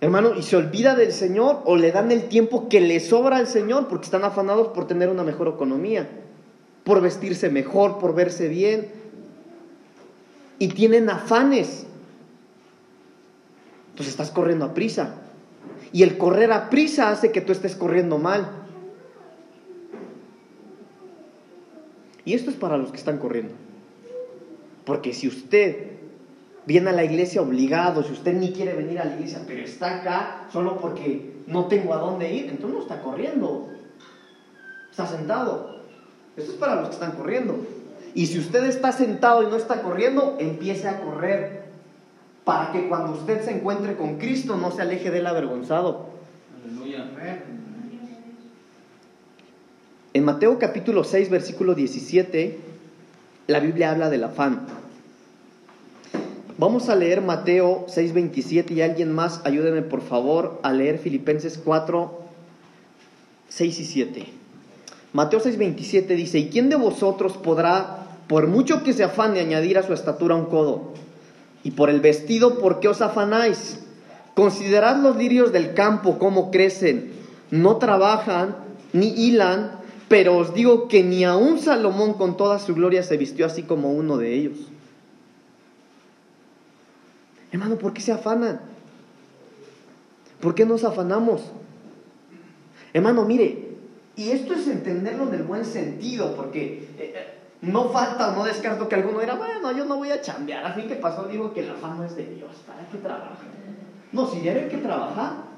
[0.04, 3.46] hermano, y se olvida del Señor o le dan el tiempo que le sobra al
[3.46, 6.08] Señor porque están afanados por tener una mejor economía,
[6.84, 8.88] por vestirse mejor, por verse bien.
[10.58, 11.86] Y tienen afanes.
[13.90, 15.14] Entonces estás corriendo a prisa.
[15.92, 18.63] Y el correr a prisa hace que tú estés corriendo mal.
[22.24, 23.54] Y esto es para los que están corriendo.
[24.84, 25.92] Porque si usted
[26.66, 30.00] viene a la iglesia obligado, si usted ni quiere venir a la iglesia, pero está
[30.00, 33.68] acá solo porque no tengo a dónde ir, entonces no está corriendo,
[34.90, 35.82] está sentado.
[36.36, 37.58] Esto es para los que están corriendo.
[38.14, 41.64] Y si usted está sentado y no está corriendo, empiece a correr
[42.44, 46.08] para que cuando usted se encuentre con Cristo no se aleje de él avergonzado.
[46.64, 47.06] Aleluya.
[50.16, 52.56] En Mateo capítulo 6, versículo 17,
[53.48, 54.64] la Biblia habla del afán.
[56.56, 62.20] Vamos a leer Mateo 6:27 y alguien más, ayúdeme por favor a leer Filipenses 4,
[63.48, 64.26] 6 y 7.
[65.12, 69.82] Mateo 6:27 dice, ¿y quién de vosotros podrá, por mucho que se afane, añadir a
[69.82, 70.92] su estatura un codo?
[71.64, 73.80] Y por el vestido, ¿por qué os afanáis?
[74.34, 77.10] Considerad los lirios del campo, cómo crecen,
[77.50, 78.54] no trabajan
[78.92, 79.82] ni hilan,
[80.14, 83.90] pero os digo que ni aun Salomón con toda su gloria se vistió así como
[83.90, 84.70] uno de ellos.
[87.50, 88.60] Hermano, ¿por qué se afanan?
[90.40, 91.50] ¿Por qué nos afanamos?
[92.92, 93.74] Hermano, mire,
[94.14, 98.88] y esto es entenderlo en el buen sentido, porque eh, eh, no falta no descarto
[98.88, 101.62] que alguno era, bueno, yo no voy a chambear, a fin que pasó, digo que
[101.62, 103.36] la fama es de Dios, ¿para qué trabajar?
[104.12, 105.53] No, si debe que trabajar.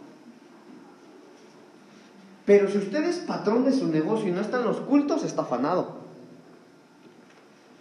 [2.47, 5.43] Pero si usted es patrón de su negocio y no está en los cultos, está
[5.43, 5.97] afanado.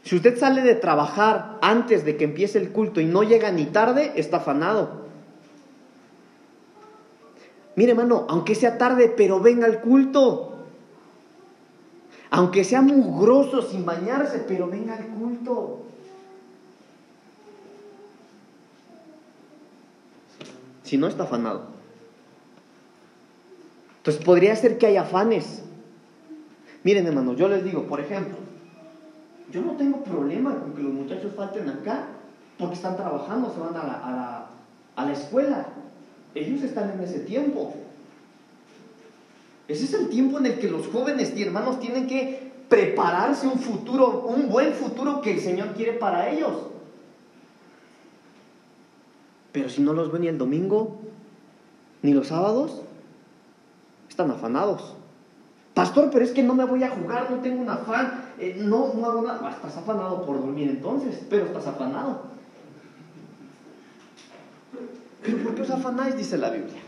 [0.04, 3.66] Si usted sale de trabajar antes de que empiece el culto y no llega ni
[3.66, 5.06] tarde, está afanado.
[7.76, 10.56] Mire, hermano, aunque sea tarde, pero venga al culto.
[12.32, 15.84] Aunque sea mugroso sin bañarse, pero venga al culto.
[20.84, 21.75] Si no, está afanado.
[24.06, 25.64] Entonces podría ser que haya afanes.
[26.84, 28.36] Miren, hermano, yo les digo, por ejemplo,
[29.52, 32.10] yo no tengo problema con que los muchachos falten acá
[32.60, 34.48] porque están trabajando, se van a la,
[34.96, 35.70] a la, escuela.
[36.36, 37.74] Ellos están en ese tiempo.
[39.68, 43.58] Ese es el tiempo en el que los jóvenes y hermanos tienen que prepararse un
[43.58, 46.54] futuro, un buen futuro que el Señor quiere para ellos.
[49.52, 51.00] Pero si no los ven ni el domingo,
[52.04, 52.84] ni los sábados,
[54.16, 54.94] están afanados.
[55.74, 58.94] Pastor, pero es que no me voy a jugar, no tengo un afán, eh, no,
[58.94, 59.52] no hago nada.
[59.52, 62.22] Estás afanado por dormir entonces, pero estás afanado.
[65.22, 66.16] ¿Pero por qué os afanáis?
[66.16, 66.80] Dice la Biblia.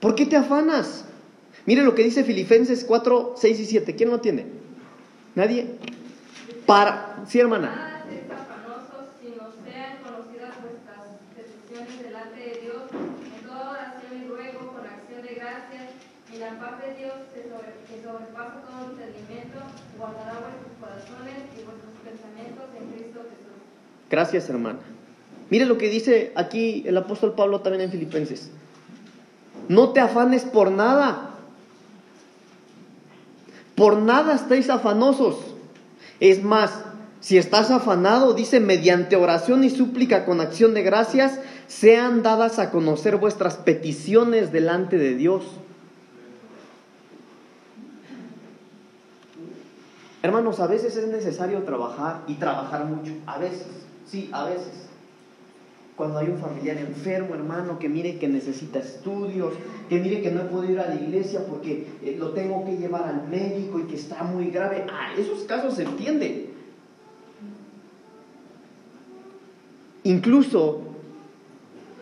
[0.00, 1.04] ¿Por qué te afanas?
[1.66, 3.94] Mire lo que dice Filipenses 4, 6 y 7.
[3.94, 4.46] ¿Quién lo tiene?
[5.34, 5.76] ¿Nadie?
[6.64, 7.24] Para.
[7.28, 7.92] Sí, hermana.
[16.42, 17.42] la paz de Dios que
[20.02, 23.54] guardará vuestros corazones y vuestros pensamientos en Cristo Jesús.
[24.10, 24.80] Gracias, hermana.
[25.48, 28.50] Mire lo que dice aquí el apóstol Pablo también en Filipenses.
[29.68, 31.30] No te afanes por nada.
[33.76, 35.36] Por nada estáis afanosos.
[36.18, 36.84] Es más,
[37.20, 41.38] si estás afanado, dice, mediante oración y súplica con acción de gracias,
[41.68, 45.44] sean dadas a conocer vuestras peticiones delante de Dios.
[50.22, 53.12] Hermanos, a veces es necesario trabajar y trabajar mucho.
[53.26, 53.66] A veces,
[54.06, 54.70] sí, a veces.
[55.96, 59.52] Cuando hay un familiar enfermo, hermano, que mire que necesita estudios,
[59.88, 63.02] que mire que no puedo ir a la iglesia porque eh, lo tengo que llevar
[63.02, 64.86] al médico y que está muy grave.
[64.90, 66.50] Ah, esos casos se entiende.
[70.04, 70.80] Incluso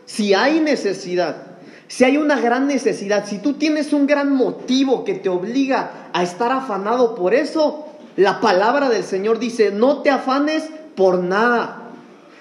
[0.05, 1.37] si hay necesidad,
[1.89, 6.23] si hay una gran necesidad, si tú tienes un gran motivo que te obliga a
[6.23, 11.91] estar afanado por eso, la palabra del Señor dice, no te afanes por nada.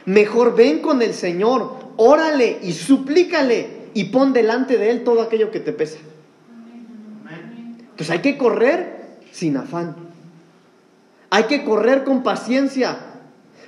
[0.05, 5.51] Mejor ven con el Señor, órale y suplícale y pon delante de Él todo aquello
[5.51, 5.99] que te pesa.
[7.82, 9.95] Entonces hay que correr sin afán.
[11.29, 12.97] Hay que correr con paciencia.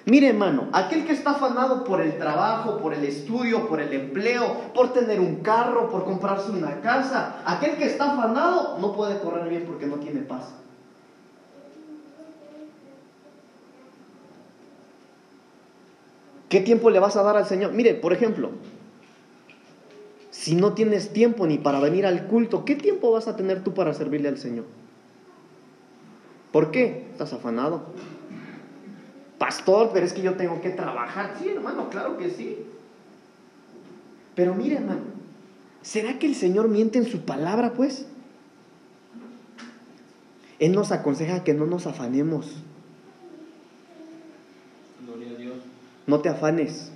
[0.06, 4.72] Mire, hermano, aquel que está afanado por el trabajo, por el estudio, por el empleo,
[4.74, 9.48] por tener un carro, por comprarse una casa, aquel que está afanado no puede correr
[9.48, 10.61] bien porque no tiene paz.
[16.52, 17.72] ¿Qué tiempo le vas a dar al Señor?
[17.72, 18.50] Mire, por ejemplo,
[20.32, 23.74] si no tienes tiempo ni para venir al culto, ¿qué tiempo vas a tener tú
[23.74, 24.66] para servirle al Señor?
[26.52, 27.08] ¿Por qué?
[27.10, 27.86] Estás afanado.
[29.38, 31.36] Pastor, pero es que yo tengo que trabajar.
[31.40, 32.58] Sí, hermano, claro que sí.
[34.36, 35.04] Pero mire, hermano,
[35.82, 38.08] ¿será que el Señor miente en su palabra, pues?
[40.60, 42.62] Él nos aconseja que no nos afanemos.
[46.08, 46.92] No te afanes.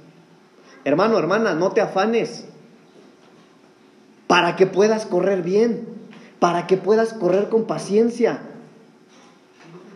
[0.83, 2.45] Hermano, hermana, no te afanes.
[4.27, 5.87] Para que puedas correr bien,
[6.39, 8.39] para que puedas correr con paciencia.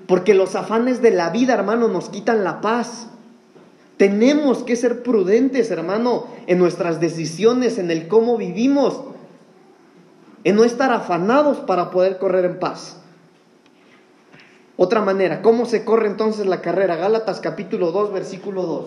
[0.07, 3.07] Porque los afanes de la vida, hermano, nos quitan la paz.
[3.97, 9.01] Tenemos que ser prudentes, hermano, en nuestras decisiones, en el cómo vivimos,
[10.43, 12.98] en no estar afanados para poder correr en paz.
[14.81, 16.95] Otra manera, ¿cómo se corre entonces la carrera?
[16.95, 18.85] Gálatas capítulo 2, versículo 2.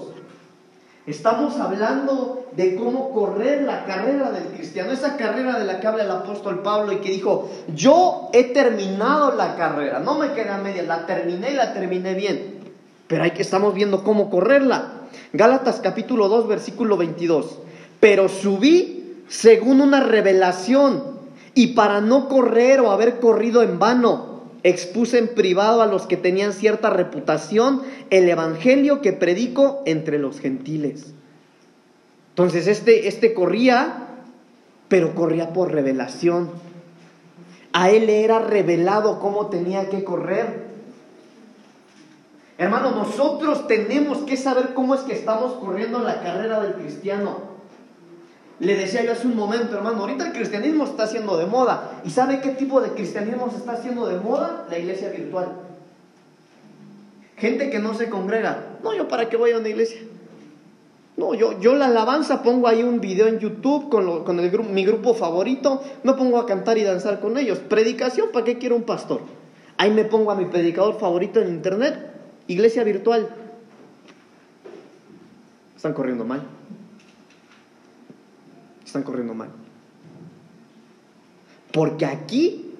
[1.06, 6.04] Estamos hablando de cómo correr la carrera del cristiano, esa carrera de la que habla
[6.04, 10.82] el apóstol Pablo y que dijo, yo he terminado la carrera, no me queda media,
[10.84, 12.60] la terminé y la terminé bien,
[13.06, 14.92] pero hay que estamos viendo cómo correrla.
[15.34, 17.58] Gálatas capítulo 2 versículo 22,
[18.00, 21.02] pero subí según una revelación
[21.52, 24.31] y para no correr o haber corrido en vano,
[24.64, 30.40] expuse en privado a los que tenían cierta reputación el evangelio que predico entre los
[30.40, 31.14] gentiles.
[32.30, 34.08] Entonces este, este corría,
[34.88, 36.50] pero corría por revelación.
[37.72, 40.70] A él le era revelado cómo tenía que correr.
[42.58, 47.51] Hermano, nosotros tenemos que saber cómo es que estamos corriendo la carrera del cristiano.
[48.62, 52.00] Le decía yo hace un momento, hermano, ahorita el cristianismo está haciendo de moda.
[52.04, 54.68] ¿Y sabe qué tipo de cristianismo se está haciendo de moda?
[54.70, 55.48] La iglesia virtual.
[57.36, 58.76] Gente que no se congrega.
[58.84, 60.02] No, yo para qué voy a una iglesia.
[61.16, 64.84] No, yo, yo la alabanza pongo ahí un video en YouTube con, con el, mi
[64.84, 65.82] grupo favorito.
[66.04, 67.58] No pongo a cantar y danzar con ellos.
[67.58, 69.22] Predicación, ¿para qué quiero un pastor?
[69.76, 71.98] Ahí me pongo a mi predicador favorito en internet.
[72.46, 73.28] Iglesia virtual.
[75.74, 76.61] Están corriendo mal
[78.92, 79.48] están corriendo mal.
[81.72, 82.74] Porque aquí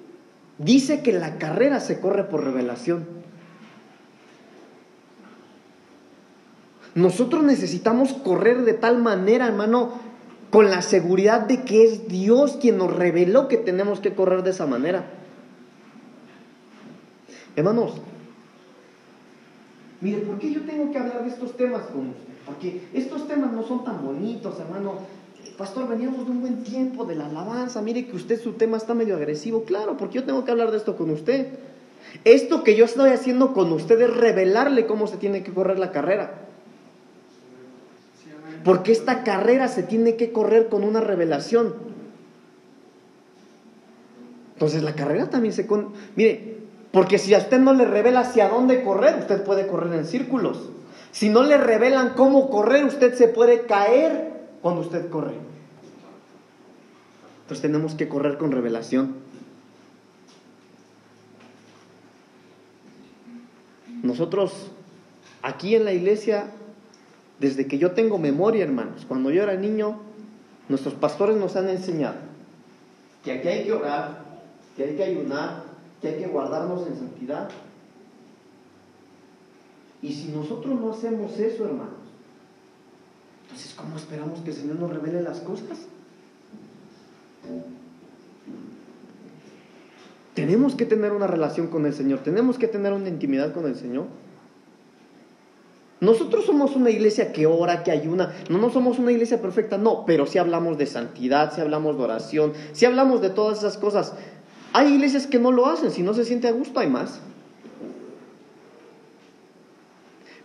[0.59, 3.07] dice que la carrera se corre por revelación.
[6.93, 9.93] Nosotros necesitamos correr de tal manera, hermano,
[10.51, 14.51] con la seguridad de que es Dios quien nos reveló que tenemos que correr de
[14.51, 15.05] esa manera.
[17.55, 17.95] Hermanos,
[19.99, 22.33] mire, ¿por qué yo tengo que hablar de estos temas con usted?
[22.45, 25.22] Porque estos temas no son tan bonitos, hermano
[25.57, 28.93] pastor, veníamos de un buen tiempo de la alabanza, mire que usted su tema está
[28.93, 31.47] medio agresivo, claro, porque yo tengo que hablar de esto con usted.
[32.25, 35.91] Esto que yo estoy haciendo con usted es revelarle cómo se tiene que correr la
[35.91, 36.41] carrera.
[38.63, 41.73] Porque esta carrera se tiene que correr con una revelación.
[44.53, 45.67] Entonces la carrera también se...
[45.67, 45.93] Con...
[46.15, 46.57] Mire,
[46.91, 50.69] porque si a usted no le revela hacia dónde correr, usted puede correr en círculos.
[51.11, 54.32] Si no le revelan cómo correr, usted se puede caer
[54.63, 55.33] cuando usted corre.
[57.41, 59.15] Entonces tenemos que correr con revelación.
[64.01, 64.71] Nosotros
[65.41, 66.49] aquí en la iglesia,
[67.39, 69.99] desde que yo tengo memoria, hermanos, cuando yo era niño,
[70.69, 72.15] nuestros pastores nos han enseñado
[73.23, 74.23] que aquí hay que orar,
[74.75, 75.63] que hay que ayunar,
[76.01, 77.49] que hay que guardarnos en santidad.
[80.01, 82.02] Y si nosotros no hacemos eso, hermanos,
[83.43, 85.77] entonces ¿cómo esperamos que el Señor nos revele las cosas?
[90.33, 93.75] Tenemos que tener una relación con el Señor, tenemos que tener una intimidad con el
[93.75, 94.05] Señor.
[95.99, 98.33] Nosotros somos una iglesia que ora, que ayuna.
[98.49, 102.03] No, no somos una iglesia perfecta, no, pero si hablamos de santidad, si hablamos de
[102.03, 104.13] oración, si hablamos de todas esas cosas.
[104.73, 107.21] Hay iglesias que no lo hacen, si no se siente a gusto hay más.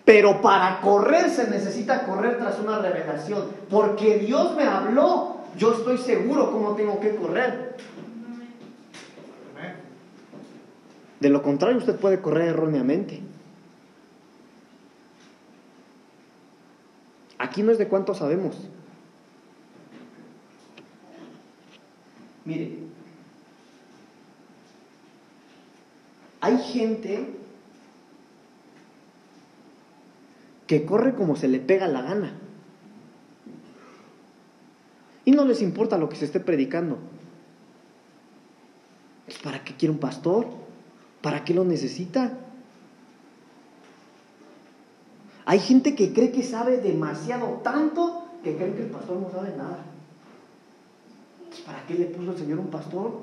[0.09, 5.98] Pero para correr se necesita correr tras una revelación, porque Dios me habló, yo estoy
[5.98, 7.76] seguro cómo tengo que correr.
[11.20, 13.20] De lo contrario, usted puede correr erróneamente.
[17.36, 18.56] Aquí no es de cuánto sabemos.
[22.46, 22.78] Mire,
[26.40, 27.38] hay gente
[30.68, 32.34] que corre como se le pega la gana.
[35.24, 36.98] Y no les importa lo que se esté predicando.
[39.42, 40.46] ¿Para qué quiere un pastor?
[41.22, 42.38] ¿Para qué lo necesita?
[45.46, 49.56] Hay gente que cree que sabe demasiado tanto que creen que el pastor no sabe
[49.56, 49.78] nada.
[51.64, 53.20] ¿Para qué le puso el Señor un pastor?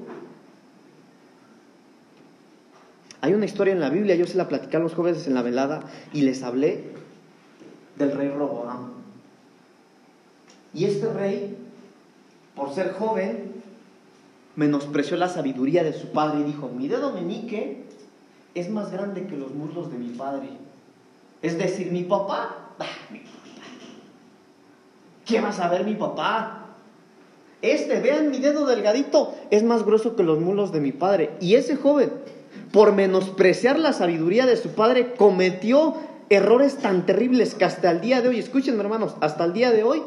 [3.22, 5.44] Hay una historia en la Biblia, yo se la platicé a los jóvenes en la
[5.44, 5.84] velada
[6.14, 7.05] y les hablé
[7.98, 8.94] del rey Roboam.
[10.74, 11.58] Y este rey,
[12.56, 13.54] por ser joven,
[14.56, 17.86] menospreció la sabiduría de su padre y dijo, mi dedo meñique
[18.54, 20.50] es más grande que los muslos de mi padre.
[21.42, 22.74] Es decir, mi papá,
[25.26, 26.66] ¿qué va a saber mi papá?
[27.62, 31.32] Este, vean mi dedo delgadito, es más grueso que los mulos de mi padre.
[31.40, 32.12] Y ese joven,
[32.72, 35.96] por menospreciar la sabiduría de su padre, cometió
[36.30, 39.84] errores tan terribles que hasta el día de hoy, escúchenme hermanos, hasta el día de
[39.84, 40.02] hoy,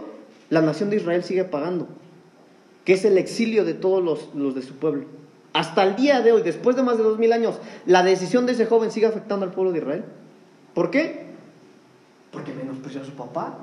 [0.51, 1.89] la nación de Israel sigue pagando,
[2.85, 5.05] que es el exilio de todos los, los de su pueblo.
[5.53, 7.57] Hasta el día de hoy, después de más de dos mil años,
[7.87, 10.05] la decisión de ese joven sigue afectando al pueblo de Israel.
[10.75, 11.27] ¿Por qué?
[12.31, 13.59] Porque menospreció a su papá.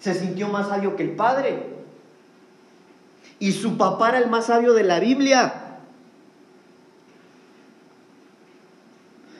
[0.00, 1.76] Se sintió más sabio que el padre.
[3.38, 5.65] Y su papá era el más sabio de la Biblia.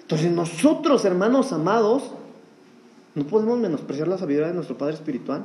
[0.07, 2.13] Entonces nosotros, hermanos amados,
[3.17, 5.45] no podemos menospreciar la sabiduría de nuestro Padre Espiritual.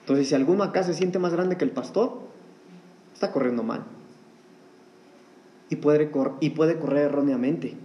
[0.00, 2.18] Entonces, si alguno acá se siente más grande que el pastor,
[3.14, 3.84] está corriendo mal
[5.70, 6.10] y puede,
[6.40, 7.76] y puede correr erróneamente.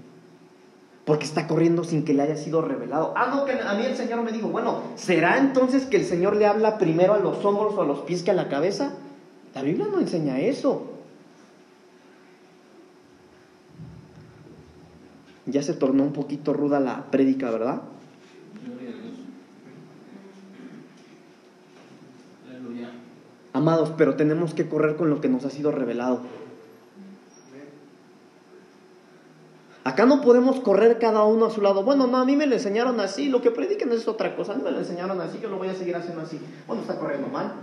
[1.05, 3.13] Porque está corriendo sin que le haya sido revelado.
[3.15, 6.37] Ah, no, que a mí el Señor me dijo, bueno, ¿será entonces que el Señor
[6.37, 8.93] le habla primero a los hombros o a los pies que a la cabeza?
[9.53, 10.96] La Biblia no enseña eso.
[15.47, 17.81] Ya se tornó un poquito ruda la prédica, ¿verdad?
[23.53, 26.21] Amados, pero tenemos que correr con lo que nos ha sido revelado.
[29.83, 31.81] Acá no podemos correr cada uno a su lado.
[31.81, 34.51] Bueno, no, a mí me lo enseñaron así, lo que prediquen es otra cosa.
[34.51, 36.39] A mí me lo enseñaron así, yo lo voy a seguir haciendo así.
[36.67, 37.53] Bueno, está corriendo mal.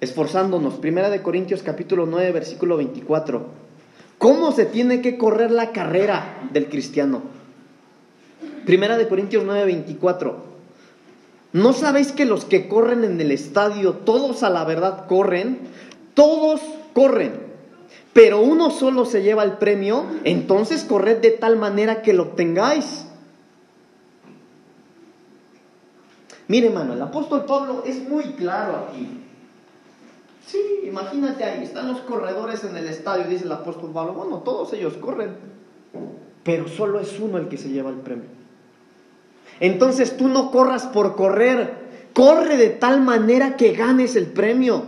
[0.00, 0.74] Esforzándonos.
[0.74, 3.46] Primera de Corintios capítulo 9, versículo 24.
[4.18, 7.22] ¿Cómo se tiene que correr la carrera del cristiano?
[8.64, 10.48] Primera de Corintios 9, 24.
[11.52, 15.58] ¿No sabéis que los que corren en el estadio, todos a la verdad corren,
[16.14, 16.60] todos
[16.92, 17.32] corren,
[18.12, 23.06] pero uno solo se lleva el premio, entonces corred de tal manera que lo obtengáis.
[26.48, 29.27] Mire, hermano, el apóstol Pablo es muy claro aquí.
[30.48, 34.14] Sí, imagínate ahí, están los corredores en el estadio, dice el apóstol Pablo.
[34.14, 35.36] Bueno, todos ellos corren,
[36.42, 38.24] pero solo es uno el que se lleva el premio.
[39.60, 41.74] Entonces tú no corras por correr,
[42.14, 44.84] corre de tal manera que ganes el premio.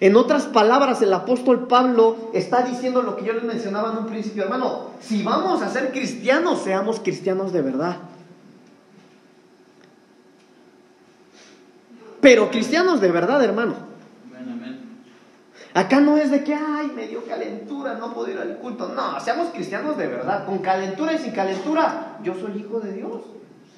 [0.00, 4.06] En otras palabras, el apóstol Pablo está diciendo lo que yo les mencionaba en un
[4.06, 7.98] principio, hermano, si vamos a ser cristianos, seamos cristianos de verdad.
[12.20, 13.91] Pero cristianos de verdad, hermano.
[15.74, 18.88] Acá no es de que, ay, me dio calentura, no puedo ir al culto.
[18.88, 22.18] No, seamos cristianos de verdad, con calentura y sin calentura.
[22.22, 23.22] Yo soy hijo de Dios.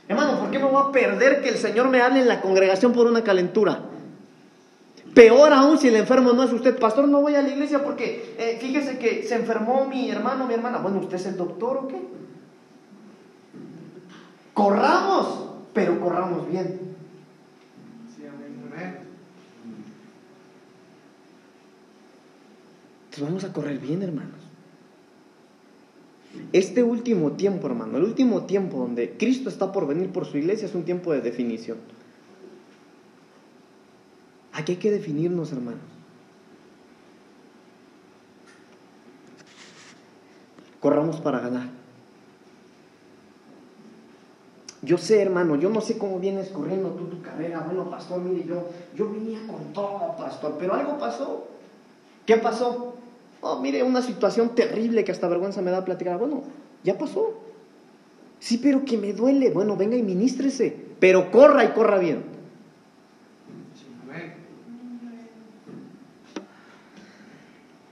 [0.08, 2.92] Hermano, ¿por qué me voy a perder que el Señor me hable en la congregación
[2.92, 3.80] por una calentura?
[5.14, 8.34] Peor aún si el enfermo no es usted, pastor, no voy a la iglesia porque
[8.36, 10.78] eh, fíjese que se enfermó mi hermano, mi hermana.
[10.78, 12.00] Bueno, ¿usted es el doctor o qué?
[14.52, 16.93] Corramos pero corramos bien.
[23.20, 24.40] Vamos a correr bien, hermanos.
[26.52, 30.66] Este último tiempo, hermano, el último tiempo donde Cristo está por venir por su iglesia
[30.66, 31.78] es un tiempo de definición.
[34.52, 35.80] Aquí hay que definirnos, hermanos.
[40.80, 41.68] Corramos para ganar.
[44.82, 47.60] Yo sé, hermano, yo no sé cómo vienes corriendo tú tu carrera.
[47.60, 51.48] Bueno, pastor, mire, yo, yo venía con todo, pastor, pero algo pasó.
[52.26, 52.93] ¿Qué pasó?
[53.46, 56.18] Oh, mire, una situación terrible que hasta vergüenza me da platicar.
[56.18, 56.44] Bueno,
[56.82, 57.34] ya pasó.
[58.38, 59.50] Sí, pero que me duele.
[59.50, 60.74] Bueno, venga y ministrese.
[60.98, 62.22] Pero corra y corra bien.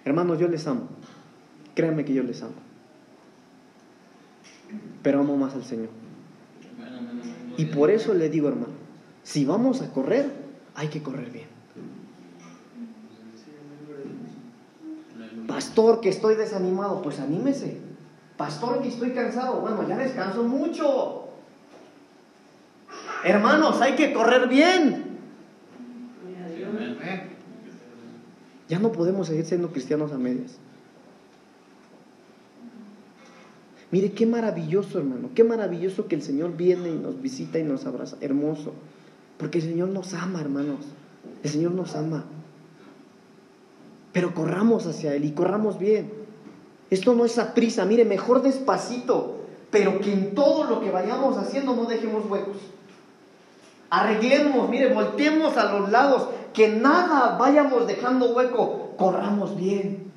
[0.06, 0.88] Hermanos, yo les amo.
[1.74, 2.54] Créanme que yo les amo.
[5.02, 5.90] Pero amo más al Señor.
[7.58, 8.72] Y por eso le digo, hermano,
[9.22, 10.32] si vamos a correr,
[10.74, 11.51] hay que correr bien.
[15.62, 17.76] Pastor, que estoy desanimado, pues anímese.
[18.36, 21.28] Pastor, que estoy cansado, bueno, ya descanso mucho.
[23.24, 25.04] Hermanos, hay que correr bien.
[28.68, 30.58] Ya no podemos seguir siendo cristianos a medias.
[33.92, 37.86] Mire qué maravilloso, hermano, qué maravilloso que el Señor viene y nos visita y nos
[37.86, 38.16] abraza.
[38.20, 38.72] Hermoso.
[39.38, 40.80] Porque el Señor nos ama, hermanos.
[41.44, 42.24] El Señor nos ama.
[44.12, 46.12] Pero corramos hacia Él y corramos bien.
[46.90, 49.36] Esto no es a prisa, mire, mejor despacito,
[49.70, 52.58] pero que en todo lo que vayamos haciendo no dejemos huecos.
[53.88, 60.12] Arreglemos, mire, volteemos a los lados, que nada vayamos dejando hueco, corramos bien.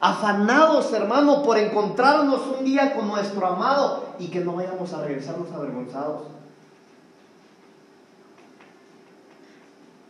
[0.00, 5.50] Afanados, hermano, por encontrarnos un día con nuestro amado y que no vayamos a regresarnos
[5.52, 6.35] avergonzados.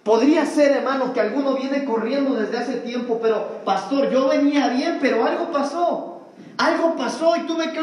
[0.07, 4.98] Podría ser, hermano, que alguno viene corriendo desde hace tiempo, pero pastor, yo venía bien,
[5.00, 6.28] pero algo pasó.
[6.59, 7.80] Algo pasó y tuve que...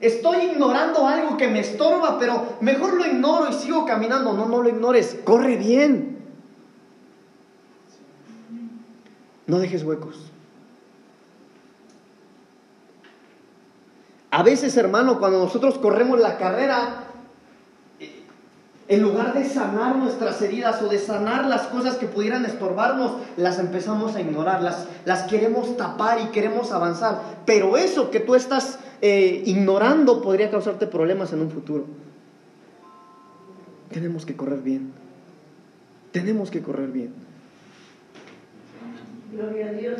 [0.00, 4.32] Estoy ignorando algo que me estorba, pero mejor lo ignoro y sigo caminando.
[4.32, 5.18] No, no lo ignores.
[5.24, 6.18] Corre bien.
[9.48, 10.30] No dejes huecos.
[14.30, 17.05] A veces, hermano, cuando nosotros corremos la carrera,
[18.88, 23.58] en lugar de sanar nuestras heridas o de sanar las cosas que pudieran estorbarnos, las
[23.58, 27.20] empezamos a ignorar, las, las queremos tapar y queremos avanzar.
[27.44, 31.84] Pero eso que tú estás eh, ignorando podría causarte problemas en un futuro.
[33.90, 34.92] Tenemos que correr bien.
[36.12, 37.12] Tenemos que correr bien.
[39.32, 39.98] Gloria a Dios,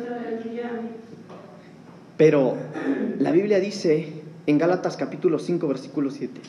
[2.15, 2.55] Pero
[3.19, 6.39] la Biblia dice en Gálatas capítulo 5, versículo 7.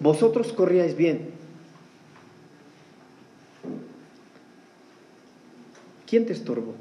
[0.00, 1.30] Vosotros corríais bien.
[6.06, 6.74] ¿Quién te estorbó?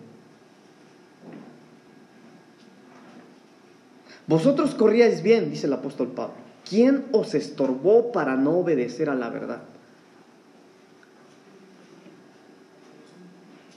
[4.27, 6.35] Vosotros corríais bien, dice el apóstol Pablo.
[6.69, 9.61] ¿Quién os estorbó para no obedecer a la verdad?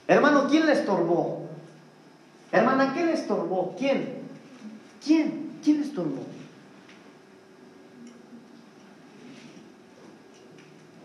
[0.08, 1.46] Hermano, ¿quién le estorbó?
[2.50, 3.76] Hermana, ¿quién le estorbó?
[3.78, 4.18] ¿Quién?
[5.04, 5.50] ¿Quién?
[5.62, 6.39] ¿Quién le estorbó?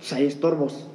[0.06, 0.86] Pues hay estorbos.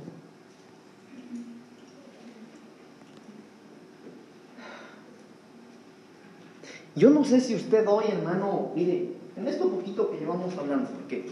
[6.95, 11.27] Yo no sé si usted hoy, hermano, mire, en esto poquito que llevamos hablando, porque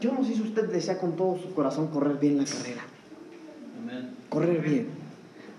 [0.00, 2.82] yo no sé si usted desea con todo su corazón correr bien la carrera.
[4.28, 4.88] Correr bien.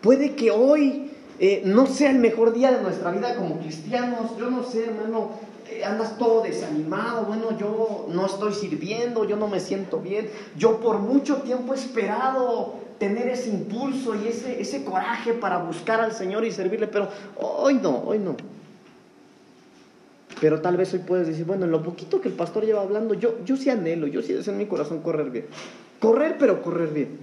[0.02, 1.10] Puede que hoy
[1.40, 4.38] eh, no sea el mejor día de nuestra vida como cristianos.
[4.38, 5.40] Yo no sé, hermano,
[5.86, 11.00] andas todo desanimado, bueno, yo no estoy sirviendo, yo no me siento bien, yo por
[11.00, 16.46] mucho tiempo he esperado tener ese impulso y ese, ese coraje para buscar al Señor
[16.46, 18.36] y servirle, pero hoy no, hoy no.
[20.40, 23.14] Pero tal vez hoy puedes decir, bueno, en lo poquito que el pastor lleva hablando,
[23.14, 25.46] yo, yo sí anhelo, yo sí deseo en mi corazón correr bien.
[26.00, 27.18] Correr, pero correr bien.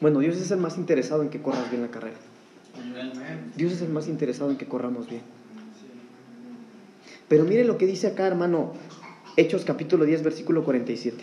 [0.00, 2.16] Bueno, Dios es el más interesado en que corras bien la carrera.
[3.56, 5.22] Dios es el más interesado en que corramos bien.
[7.28, 8.72] Pero mire lo que dice acá, hermano,
[9.36, 11.22] Hechos capítulo 10, versículo 47.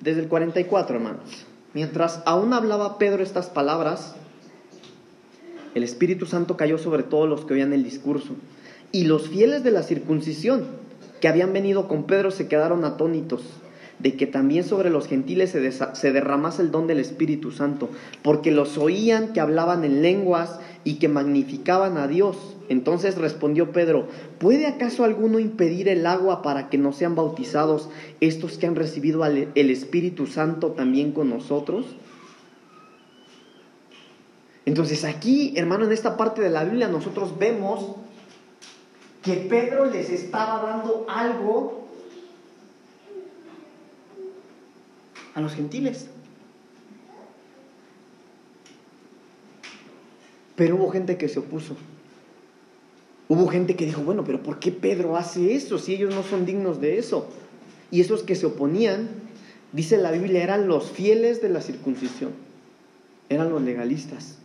[0.00, 1.44] Desde el 44, hermanos.
[1.74, 4.14] Mientras aún hablaba Pedro estas palabras,
[5.74, 8.34] el Espíritu Santo cayó sobre todos los que oían el discurso.
[8.92, 10.79] Y los fieles de la circuncisión
[11.20, 13.42] que habían venido con Pedro se quedaron atónitos
[13.98, 17.90] de que también sobre los gentiles se, se, derramase el don del Espíritu Santo,
[18.22, 22.56] porque los oían que hablaban en lenguas y que magnificaban a Dios.
[22.70, 24.08] Entonces respondió Pedro,
[24.38, 27.90] ¿puede acaso alguno impedir el agua para que no sean bautizados
[28.20, 31.84] estos que han recibido el Espíritu Santo también con nosotros?
[34.64, 37.96] Entonces aquí, hermano, en esta parte de la Biblia nosotros vemos
[39.22, 41.86] que Pedro les estaba dando algo
[45.34, 46.08] a los gentiles.
[50.56, 51.76] Pero hubo gente que se opuso.
[53.28, 56.44] Hubo gente que dijo, bueno, pero ¿por qué Pedro hace eso si ellos no son
[56.44, 57.28] dignos de eso?
[57.90, 59.08] Y esos que se oponían,
[59.72, 62.32] dice la Biblia, eran los fieles de la circuncisión,
[63.28, 64.38] eran los legalistas.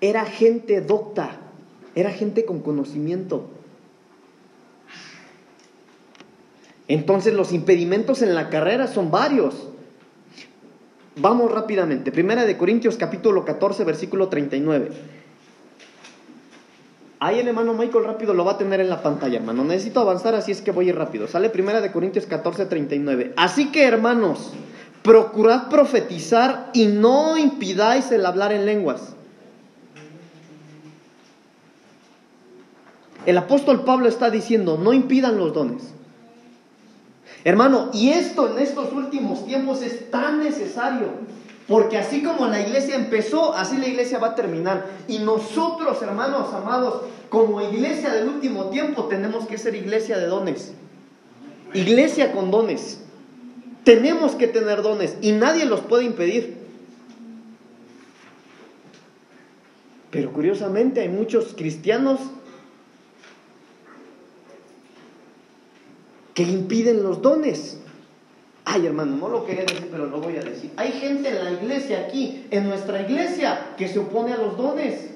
[0.00, 1.40] Era gente docta,
[1.96, 3.48] era gente con conocimiento.
[6.86, 9.70] Entonces los impedimentos en la carrera son varios.
[11.16, 12.12] Vamos rápidamente.
[12.12, 14.90] Primera de Corintios capítulo 14 versículo 39.
[17.18, 19.64] Ahí el hermano Michael rápido lo va a tener en la pantalla, hermano.
[19.64, 21.26] Necesito avanzar, así es que voy a ir rápido.
[21.26, 23.32] Sale Primera de Corintios 14, 39.
[23.38, 24.52] Así que, hermanos,
[25.02, 29.15] procurad profetizar y no impidáis el hablar en lenguas.
[33.26, 35.82] El apóstol Pablo está diciendo, no impidan los dones.
[37.44, 41.08] Hermano, y esto en estos últimos tiempos es tan necesario,
[41.68, 44.86] porque así como la iglesia empezó, así la iglesia va a terminar.
[45.08, 50.72] Y nosotros, hermanos amados, como iglesia del último tiempo, tenemos que ser iglesia de dones.
[51.74, 53.00] Iglesia con dones.
[53.82, 56.56] Tenemos que tener dones y nadie los puede impedir.
[60.10, 62.20] Pero curiosamente hay muchos cristianos
[66.36, 67.78] que impiden los dones.
[68.66, 70.70] Ay, hermano, no lo quería decir, pero lo voy a decir.
[70.76, 75.12] Hay gente en la iglesia aquí, en nuestra iglesia, que se opone a los dones.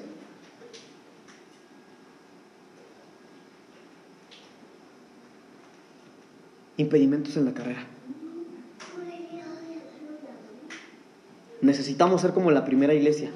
[6.77, 7.85] Impedimentos en la carrera.
[11.61, 13.29] Necesitamos ser como la primera iglesia.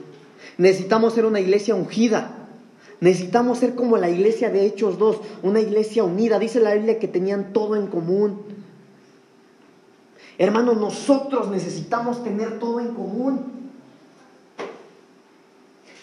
[0.57, 2.44] Necesitamos ser una iglesia ungida.
[3.01, 6.39] Necesitamos ser como la iglesia de Hechos 2, una iglesia unida.
[6.39, 8.41] Dice la Biblia que tenían todo en común.
[10.37, 13.55] Hermanos, nosotros necesitamos tener todo en común.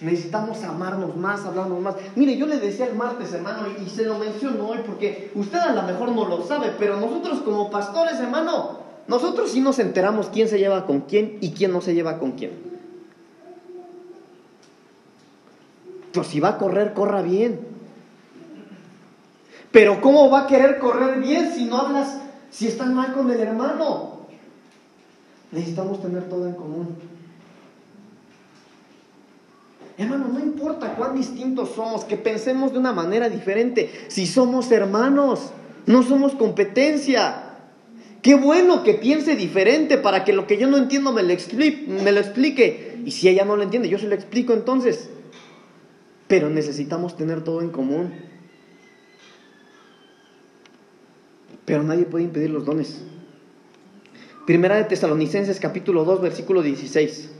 [0.00, 1.94] Necesitamos amarnos más, hablarnos más.
[2.16, 5.72] Mire, yo le decía el martes, hermano, y se lo menciono hoy porque usted a
[5.72, 10.48] lo mejor no lo sabe, pero nosotros como pastores, hermano, nosotros sí nos enteramos quién
[10.48, 12.71] se lleva con quién y quién no se lleva con quién.
[16.12, 17.60] Pues si va a correr, corra bien.
[19.70, 22.18] Pero ¿cómo va a querer correr bien si no hablas,
[22.50, 24.26] si estás mal con el hermano?
[25.50, 26.96] Necesitamos tener todo en común.
[29.96, 33.90] Hermano, no importa cuán distintos somos, que pensemos de una manera diferente.
[34.08, 35.50] Si somos hermanos,
[35.86, 37.50] no somos competencia.
[38.20, 41.86] Qué bueno que piense diferente para que lo que yo no entiendo me lo, explique,
[41.88, 43.00] me lo explique.
[43.04, 45.08] Y si ella no lo entiende, yo se lo explico entonces
[46.32, 48.10] pero necesitamos tener todo en común.
[51.66, 53.02] Pero nadie puede impedir los dones.
[54.46, 57.32] Primera de Tesalonicenses capítulo 2 versículo 16.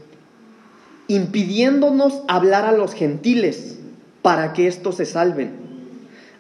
[1.09, 3.79] Impidiéndonos hablar a los gentiles
[4.21, 5.53] para que éstos se salven.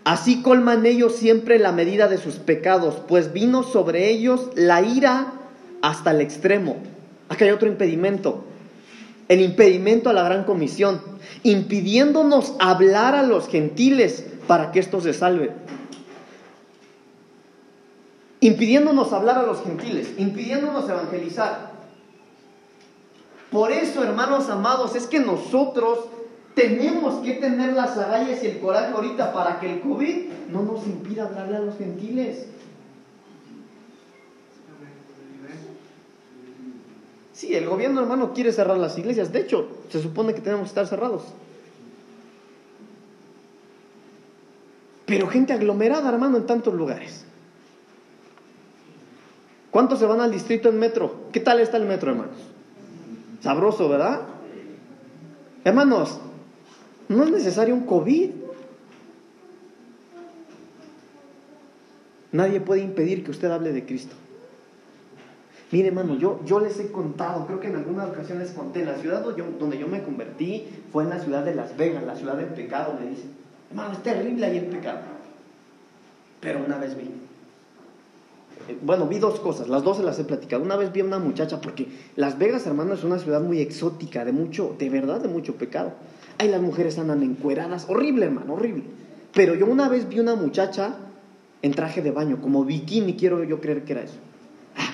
[0.04, 5.32] Así colman ellos siempre la medida de sus pecados, pues vino sobre ellos la ira
[5.80, 6.76] hasta el extremo.
[7.30, 8.44] Acá hay otro impedimento
[9.28, 11.00] el impedimento a la gran comisión,
[11.42, 15.52] impidiéndonos hablar a los gentiles para que esto se salve.
[18.40, 21.72] Impidiéndonos hablar a los gentiles, impidiéndonos evangelizar.
[23.50, 26.00] Por eso, hermanos amados, es que nosotros
[26.54, 30.16] tenemos que tener las agallas y el coraje ahorita para que el COVID
[30.50, 32.46] no nos impida hablarle a los gentiles.
[37.42, 39.32] Sí, el gobierno hermano quiere cerrar las iglesias.
[39.32, 41.24] De hecho, se supone que tenemos que estar cerrados.
[45.06, 47.24] Pero gente aglomerada, hermano, en tantos lugares.
[49.72, 51.16] ¿Cuántos se van al distrito en metro?
[51.32, 52.36] ¿Qué tal está el metro, hermanos?
[53.40, 54.20] Sabroso, ¿verdad?
[55.64, 56.20] Hermanos,
[57.08, 58.30] no es necesario un COVID.
[62.30, 64.14] Nadie puede impedir que usted hable de Cristo.
[65.72, 69.24] Mire, hermano, yo, yo les he contado, creo que en algunas ocasiones conté, la ciudad
[69.24, 72.94] donde yo, me convertí fue en la ciudad de Las Vegas, la ciudad del pecado,
[73.00, 73.30] me dicen.
[73.70, 74.98] Hermano, es terrible ahí el pecado.
[76.42, 77.04] Pero una vez vi.
[78.68, 80.62] Eh, bueno, vi dos cosas, las dos se las he platicado.
[80.62, 84.26] Una vez vi a una muchacha, porque Las Vegas, hermano, es una ciudad muy exótica,
[84.26, 85.94] de mucho, de verdad, de mucho pecado.
[86.36, 88.84] Ahí las mujeres andan encueradas, horrible, hermano, horrible.
[89.32, 90.96] Pero yo una vez vi una muchacha
[91.62, 94.18] en traje de baño, como bikini, quiero yo creer que era eso.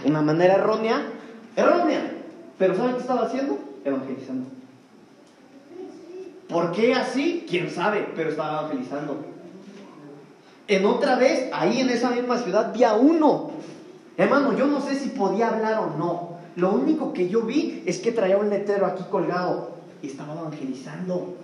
[0.05, 1.03] Una manera errónea,
[1.57, 2.13] errónea.
[2.59, 3.59] Pero ¿saben qué estaba haciendo?
[3.85, 4.49] Evangelizando.
[6.49, 7.47] ¿Por qué así?
[7.49, 8.09] ¿Quién sabe?
[8.17, 9.25] Pero estaba evangelizando.
[10.67, 13.51] En otra vez, ahí en esa misma ciudad, vi a uno.
[14.17, 16.39] Hermano, yo no sé si podía hablar o no.
[16.57, 19.71] Lo único que yo vi es que traía un letrero aquí colgado
[20.03, 21.37] y estaba evangelizando.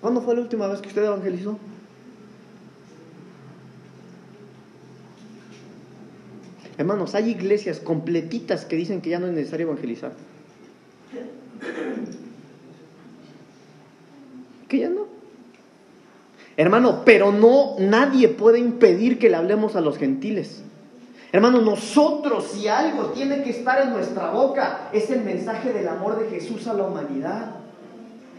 [0.00, 1.56] ¿Cuándo fue la última vez que usted evangelizó?
[6.76, 10.12] Hermanos, hay iglesias completitas que dicen que ya no es necesario evangelizar.
[14.68, 15.06] Que ya no.
[16.56, 20.62] Hermano, pero no, nadie puede impedir que le hablemos a los gentiles.
[21.32, 26.18] Hermano, nosotros si algo tiene que estar en nuestra boca es el mensaje del amor
[26.18, 27.56] de Jesús a la humanidad.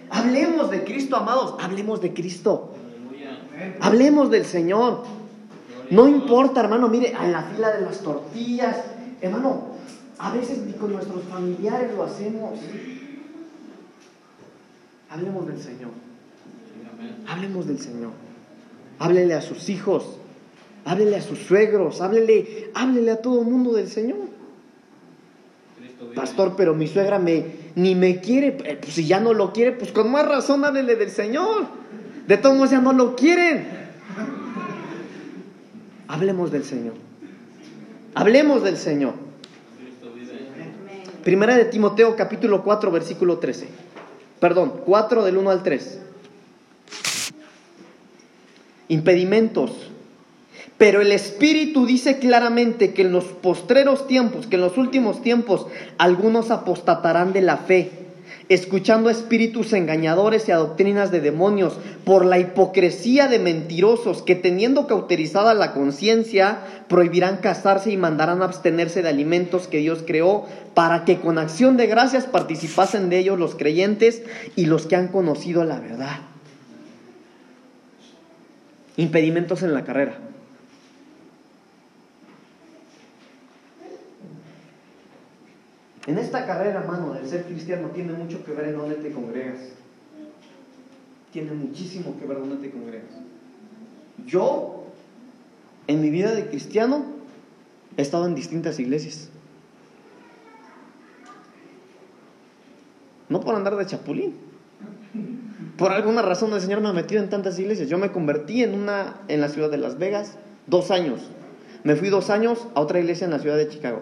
[0.09, 2.71] Hablemos de Cristo, amados, hablemos de Cristo.
[3.81, 5.03] Hablemos del Señor.
[5.91, 8.77] No importa, hermano, mire, en la fila de las tortillas,
[9.21, 9.75] hermano,
[10.17, 12.59] a veces ni con nuestros familiares lo hacemos.
[15.09, 15.91] Hablemos del Señor.
[17.27, 18.11] Hablemos del Señor.
[18.99, 20.17] Háblele a sus hijos.
[20.85, 22.01] Háblele a sus suegros.
[22.01, 24.35] Háblele, háblele a todo el mundo del Señor.
[26.15, 28.57] Pastor, pero mi suegra me, ni me quiere.
[28.63, 31.65] Eh, pues si ya no lo quiere, pues con más razón háblele del Señor.
[32.27, 33.84] De todos modos ya no lo quieren.
[36.07, 36.93] Hablemos del Señor.
[38.13, 39.13] Hablemos del Señor.
[41.23, 43.67] Primera de Timoteo capítulo 4 versículo 13.
[44.39, 45.99] Perdón, 4 del 1 al 3.
[48.89, 49.71] Impedimentos.
[50.77, 55.67] Pero el Espíritu dice claramente que en los postreros tiempos, que en los últimos tiempos,
[55.97, 58.04] algunos apostatarán de la fe
[58.49, 64.35] escuchando a espíritus engañadores y a doctrinas de demonios, por la hipocresía de mentirosos que
[64.35, 71.05] teniendo cauterizada la conciencia, prohibirán casarse y mandarán abstenerse de alimentos que Dios creó, para
[71.05, 74.21] que con acción de gracias participasen de ellos los creyentes
[74.55, 76.19] y los que han conocido la verdad.
[78.97, 80.19] Impedimentos en la carrera.
[86.07, 89.59] En esta carrera, hermano, del ser cristiano tiene mucho que ver en dónde te congregas.
[91.31, 93.09] Tiene muchísimo que ver dónde te congregas.
[94.25, 94.85] Yo,
[95.87, 97.05] en mi vida de cristiano,
[97.97, 99.29] he estado en distintas iglesias.
[103.27, 104.35] No por andar de chapulín.
[105.77, 107.89] Por alguna razón el Señor me ha metido en tantas iglesias.
[107.89, 110.37] Yo me convertí en una en la ciudad de Las Vegas
[110.67, 111.19] dos años.
[111.83, 114.01] Me fui dos años a otra iglesia en la ciudad de Chicago.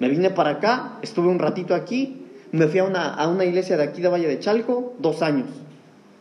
[0.00, 3.76] Me vine para acá, estuve un ratito aquí, me fui a una, a una iglesia
[3.76, 5.48] de aquí de Valle de Chalco, dos años.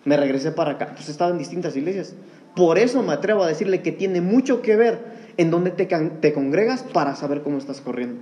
[0.03, 0.85] Me regresé para acá.
[0.85, 2.13] Entonces estaba en distintas iglesias.
[2.55, 4.99] Por eso me atrevo a decirle que tiene mucho que ver
[5.37, 8.19] en dónde te, te congregas para saber cómo estás corriendo.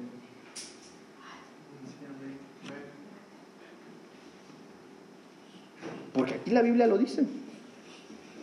[6.14, 7.26] Porque aquí la Biblia lo dice.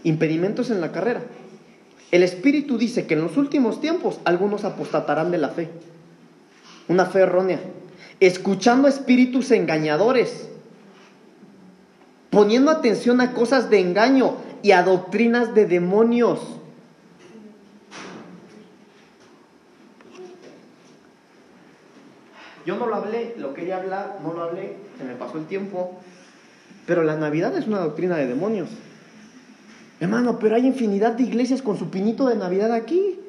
[0.04, 1.22] Impedimentos en la carrera.
[2.10, 5.68] El Espíritu dice que en los últimos tiempos algunos apostatarán de la fe
[6.92, 7.60] una fe errónea,
[8.20, 10.48] escuchando espíritus engañadores,
[12.30, 16.38] poniendo atención a cosas de engaño y a doctrinas de demonios.
[22.64, 25.98] Yo no lo hablé, lo quería hablar, no lo hablé, se me pasó el tiempo.
[26.86, 28.68] Pero la Navidad es una doctrina de demonios.
[29.98, 33.21] Hermano, pero hay infinidad de iglesias con su pinito de Navidad aquí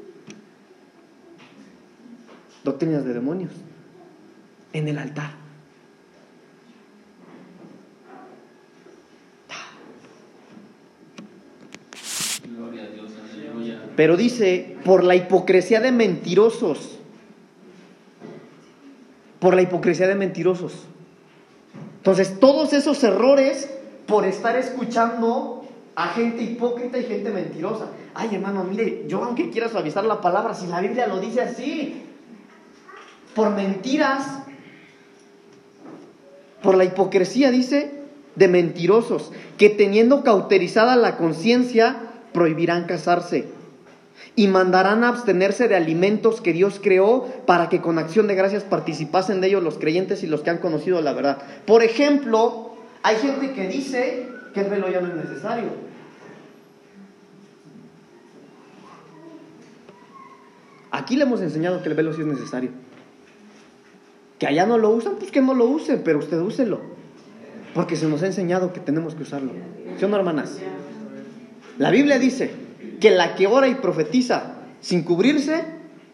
[2.64, 3.52] doctrinas de demonios
[4.74, 5.44] en el altar.
[13.96, 16.98] Pero dice, por la hipocresía de mentirosos,
[19.40, 20.86] por la hipocresía de mentirosos.
[21.98, 23.70] Entonces, todos esos errores
[24.08, 27.90] por estar escuchando a gente hipócrita y gente mentirosa.
[28.16, 32.02] Ay, hermano, mire, yo aunque quiera suavizar la palabra, si la Biblia lo dice así,
[33.36, 34.40] por mentiras,
[36.62, 37.92] por la hipocresía, dice,
[38.36, 41.98] de mentirosos, que teniendo cauterizada la conciencia,
[42.34, 43.46] prohibirán casarse
[44.36, 48.64] y mandarán a abstenerse de alimentos que Dios creó para que con acción de gracias
[48.64, 51.38] participasen de ellos los creyentes y los que han conocido la verdad.
[51.66, 55.70] Por ejemplo, hay gente que dice que el velo ya no es necesario.
[60.90, 62.70] Aquí le hemos enseñado que el velo sí es necesario.
[64.46, 66.82] Allá no lo usan, pues que no lo usen, pero usted úselo.
[67.74, 69.52] Porque se nos ha enseñado que tenemos que usarlo.
[69.98, 70.60] ¿Sí o no, hermanas?
[71.78, 72.52] La Biblia dice
[73.00, 75.66] que la que ora y profetiza sin cubrirse,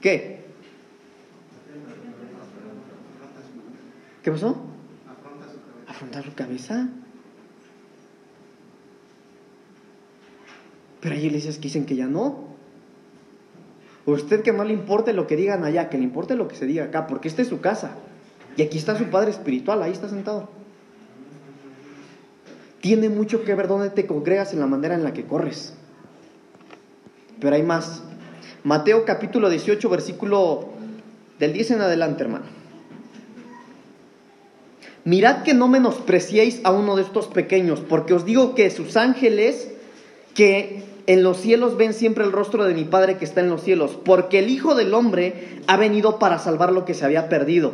[0.02, 0.40] ¿qué?
[4.24, 4.58] ¿Qué pasó?
[5.88, 6.90] Afrontar su cabeza.
[11.02, 12.50] Pero hay iglesias que dicen que ya no.
[14.06, 16.66] Usted que no le importe lo que digan allá, que le importe lo que se
[16.66, 17.92] diga acá, porque esta es su casa.
[18.58, 20.50] Y aquí está su padre espiritual, ahí está sentado.
[22.82, 25.74] Tiene mucho que ver dónde te congregas en la manera en la que corres.
[27.40, 28.04] Pero hay más.
[28.64, 30.70] Mateo capítulo 18, versículo
[31.40, 32.46] del 10 en adelante, hermano.
[35.06, 39.72] Mirad que no menospreciéis a uno de estos pequeños, porque os digo que sus ángeles
[40.36, 43.64] que en los cielos ven siempre el rostro de mi Padre que está en los
[43.64, 47.74] cielos, porque el Hijo del Hombre ha venido para salvar lo que se había perdido.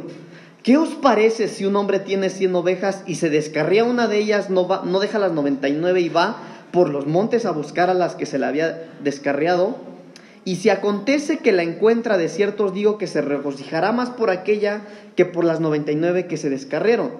[0.65, 4.49] ¿Qué os parece si un hombre tiene cien ovejas y se descarría una de ellas,
[4.49, 6.37] no, va, no deja las noventa y nueve y va
[6.71, 9.77] por los montes a buscar a las que se le había descarriado?
[10.43, 14.31] Y si acontece que la encuentra, de cierto os digo que se regocijará más por
[14.31, 14.81] aquella
[15.15, 17.11] que por las noventa y nueve que se descarrieron.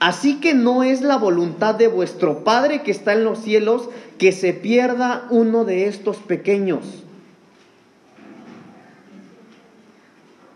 [0.00, 4.32] Así que no es la voluntad de vuestro Padre que está en los cielos que
[4.32, 7.04] se pierda uno de estos pequeños.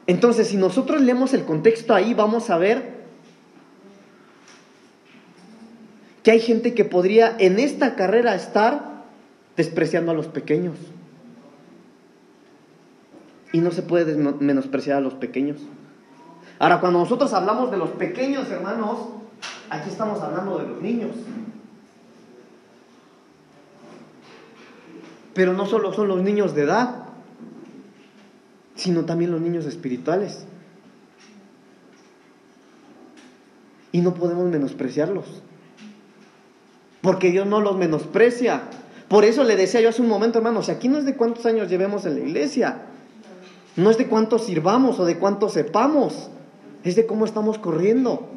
[0.07, 3.03] Entonces, si nosotros leemos el contexto ahí, vamos a ver
[6.23, 9.05] que hay gente que podría en esta carrera estar
[9.57, 10.77] despreciando a los pequeños.
[13.53, 15.61] Y no se puede menospreciar a los pequeños.
[16.59, 19.09] Ahora, cuando nosotros hablamos de los pequeños, hermanos,
[19.69, 21.11] aquí estamos hablando de los niños.
[25.35, 27.02] Pero no solo son los niños de edad,
[28.83, 30.45] sino también los niños espirituales.
[33.93, 35.41] Y no podemos menospreciarlos.
[37.01, 38.63] Porque Dios no los menosprecia.
[39.07, 41.71] Por eso le decía yo hace un momento, hermanos, aquí no es de cuántos años
[41.71, 42.83] llevemos en la iglesia.
[43.77, 46.31] No es de cuántos sirvamos o de cuántos sepamos.
[46.83, 48.31] Es de cómo estamos corriendo.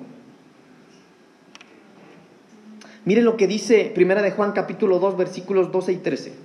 [3.03, 6.44] Miren lo que dice Primera de Juan capítulo 2 versículos 12 y 13.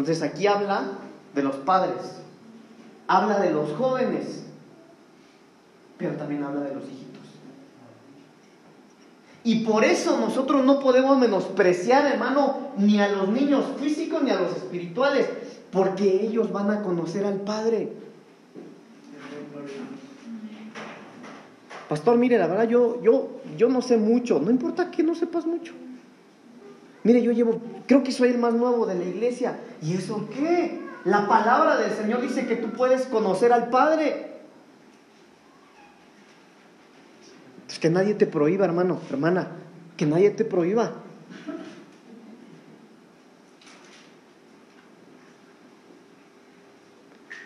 [0.00, 0.92] Entonces aquí habla
[1.34, 2.22] de los padres,
[3.06, 4.44] habla de los jóvenes,
[5.98, 7.20] pero también habla de los hijitos.
[9.44, 14.40] Y por eso nosotros no podemos menospreciar, hermano, ni a los niños físicos ni a
[14.40, 15.28] los espirituales,
[15.70, 17.92] porque ellos van a conocer al Padre.
[21.90, 25.44] Pastor, mire, la verdad yo, yo, yo no sé mucho, no importa que no sepas
[25.44, 25.74] mucho.
[27.02, 29.58] Mire, yo llevo, creo que soy el más nuevo de la iglesia.
[29.80, 30.80] ¿Y eso qué?
[31.04, 34.30] La palabra del Señor dice que tú puedes conocer al Padre.
[37.68, 39.48] Es que nadie te prohíba, hermano, hermana,
[39.96, 40.92] que nadie te prohíba.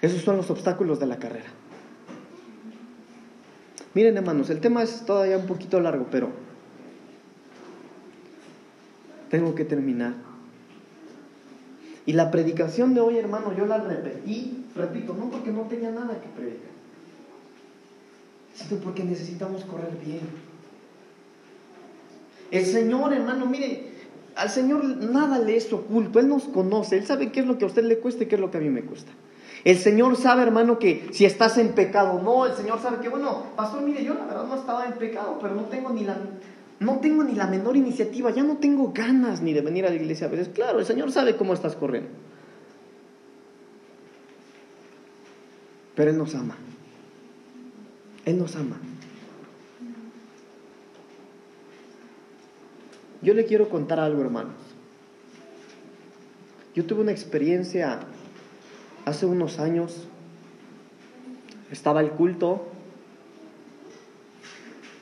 [0.02, 1.46] Esos son los obstáculos de la carrera.
[3.94, 6.30] Miren, hermanos, el tema es todavía un poquito largo, pero
[9.34, 10.14] tengo que terminar.
[12.06, 16.20] Y la predicación de hoy, hermano, yo la repetí, repito, no porque no tenía nada
[16.20, 16.70] que predicar,
[18.54, 20.20] sino porque necesitamos correr bien.
[22.52, 23.88] El Señor, hermano, mire,
[24.36, 27.64] al Señor nada le es oculto, Él nos conoce, Él sabe qué es lo que
[27.64, 29.10] a usted le cuesta y qué es lo que a mí me cuesta.
[29.64, 33.46] El Señor sabe, hermano, que si estás en pecado no, el Señor sabe que, bueno,
[33.56, 36.18] pastor, mire, yo la verdad no estaba en pecado, pero no tengo ni la,
[36.80, 39.96] no tengo ni la menor iniciativa, ya no tengo ganas ni de venir a la
[39.96, 40.48] iglesia a veces.
[40.48, 42.10] Claro, el Señor sabe cómo estás corriendo.
[45.94, 46.56] Pero Él nos ama.
[48.24, 48.76] Él nos ama.
[53.22, 54.54] Yo le quiero contar algo, hermanos.
[56.74, 58.00] Yo tuve una experiencia
[59.04, 60.08] hace unos años.
[61.70, 62.73] Estaba el culto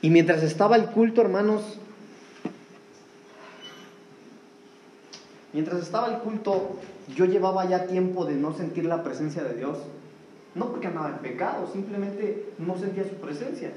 [0.03, 1.79] y mientras estaba el culto, hermanos,
[5.53, 6.77] Mientras estaba el culto,
[7.15, 9.77] yo llevaba ya tiempo de no sentir la presencia de Dios.
[10.55, 13.71] No porque andaba en pecado, simplemente no sentía su presencia.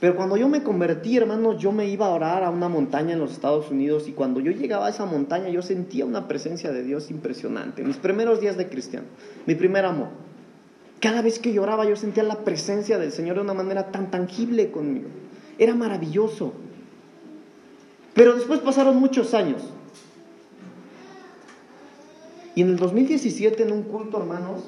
[0.00, 3.18] Pero cuando yo me convertí, hermano, yo me iba a orar a una montaña en
[3.18, 6.84] los Estados Unidos y cuando yo llegaba a esa montaña yo sentía una presencia de
[6.84, 7.82] Dios impresionante.
[7.82, 9.06] Mis primeros días de cristiano,
[9.44, 10.27] mi primer amor.
[11.00, 14.70] Cada vez que lloraba yo sentía la presencia del Señor de una manera tan tangible
[14.70, 15.08] conmigo.
[15.58, 16.52] Era maravilloso.
[18.14, 19.62] Pero después pasaron muchos años.
[22.56, 24.64] Y en el 2017, en un culto, hermanos,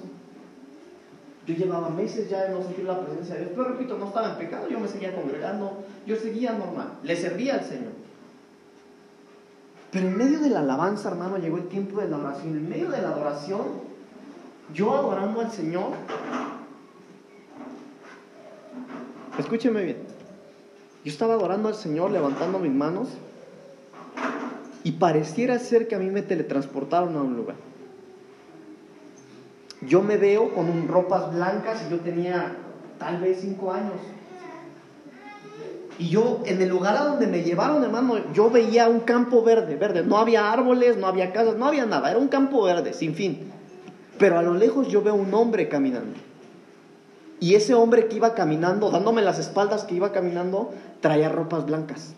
[1.46, 3.52] yo llevaba meses ya de no sentir la presencia de Dios.
[3.56, 7.54] Pero repito, no estaba en pecado, yo me seguía congregando, yo seguía normal, le servía
[7.54, 7.90] al Señor.
[9.90, 12.56] Pero en medio de la alabanza, hermano, llegó el tiempo de la oración.
[12.56, 13.89] En medio de la adoración,
[14.74, 15.92] yo adorando al Señor,
[19.38, 19.98] escúcheme bien,
[21.04, 23.08] yo estaba adorando al Señor, levantando mis manos,
[24.84, 27.56] y pareciera ser que a mí me teletransportaron a un lugar.
[29.82, 32.56] Yo me veo con ropas blancas y yo tenía
[32.98, 33.94] tal vez cinco años.
[35.98, 39.76] Y yo, en el lugar a donde me llevaron, hermano, yo veía un campo verde,
[39.76, 40.02] verde.
[40.02, 42.10] No había árboles, no había casas, no había nada.
[42.10, 43.52] Era un campo verde, sin fin.
[44.20, 46.14] Pero a lo lejos yo veo un hombre caminando.
[47.40, 52.12] Y ese hombre que iba caminando, dándome las espaldas que iba caminando, traía ropas blancas.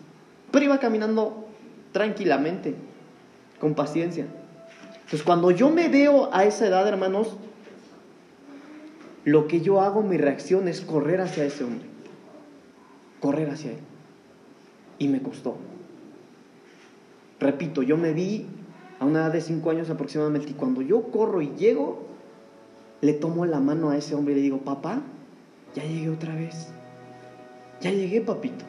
[0.51, 1.47] Pero iba caminando
[1.93, 2.75] tranquilamente,
[3.57, 4.27] con paciencia.
[4.95, 7.37] Entonces, cuando yo me veo a esa edad, hermanos,
[9.23, 11.87] lo que yo hago, mi reacción es correr hacia ese hombre.
[13.21, 13.79] Correr hacia él.
[14.99, 15.55] Y me costó.
[17.39, 18.45] Repito, yo me vi
[19.03, 22.03] a una edad de cinco años aproximadamente y cuando yo corro y llego,
[23.01, 25.01] le tomo la mano a ese hombre y le digo, papá,
[25.75, 26.69] ya llegué otra vez.
[27.81, 28.63] Ya llegué, papito.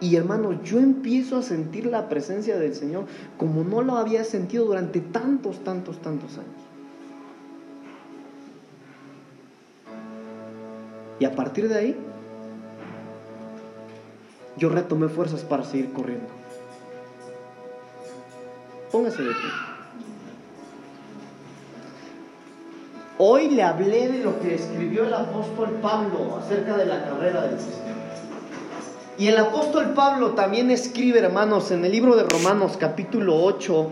[0.00, 3.04] Y hermano, yo empiezo a sentir la presencia del Señor
[3.36, 6.48] como no lo había sentido durante tantos, tantos, tantos años.
[11.20, 11.96] Y a partir de ahí,
[14.56, 16.45] yo retomé fuerzas para seguir corriendo.
[18.90, 19.50] Póngase de pie.
[23.18, 27.58] Hoy le hablé de lo que escribió el apóstol Pablo acerca de la carrera del
[27.58, 27.96] sistema.
[29.18, 33.90] Y el apóstol Pablo también escribe, hermanos, en el libro de Romanos capítulo 8,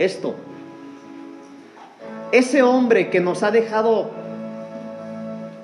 [0.00, 0.34] esto.
[2.32, 4.10] Ese hombre que nos ha dejado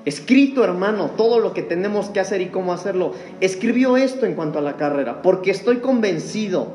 [0.05, 4.59] escrito, hermano, todo lo que tenemos que hacer y cómo hacerlo, escribió esto en cuanto
[4.59, 6.69] a la carrera, porque estoy convencido.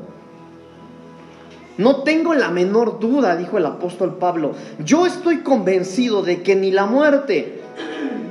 [1.76, 4.52] No tengo la menor duda, dijo el apóstol Pablo.
[4.84, 7.60] Yo estoy convencido de que ni la muerte,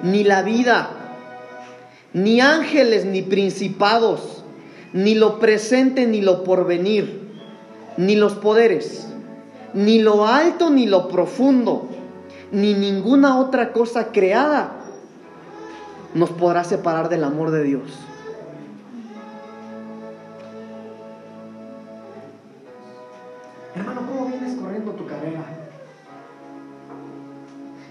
[0.03, 0.91] ni la vida,
[2.13, 4.45] ni ángeles, ni principados,
[4.93, 7.21] ni lo presente, ni lo porvenir,
[7.97, 9.07] ni los poderes,
[9.73, 11.89] ni lo alto, ni lo profundo,
[12.53, 14.82] ni ninguna otra cosa creada
[16.13, 17.99] nos podrá separar del amor de Dios.
[23.75, 25.41] Hermano, ¿cómo vienes corriendo tu carrera?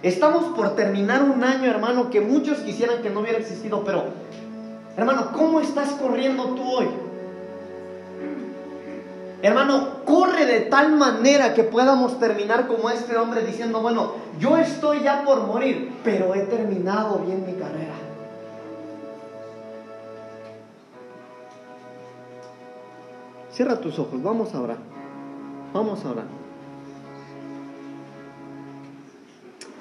[0.03, 4.05] Estamos por terminar un año, hermano, que muchos quisieran que no hubiera existido, pero,
[4.97, 6.89] hermano, ¿cómo estás corriendo tú hoy?
[9.43, 15.03] Hermano, corre de tal manera que podamos terminar como este hombre diciendo, bueno, yo estoy
[15.03, 17.95] ya por morir, pero he terminado bien mi carrera.
[23.53, 24.79] Cierra tus ojos, vamos a orar.
[25.75, 26.25] Vamos a orar.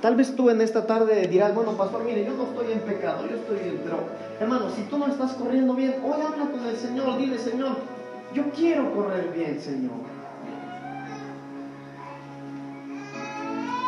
[0.02, 3.28] Tal vez tú en esta tarde dirás, bueno, pastor, mire, yo no estoy en pecado,
[3.30, 4.00] yo estoy bien, pero
[4.40, 7.78] hermano, si tú no estás corriendo bien, hoy habla con el Señor, dile, Señor,
[8.34, 10.21] yo quiero correr bien, Señor.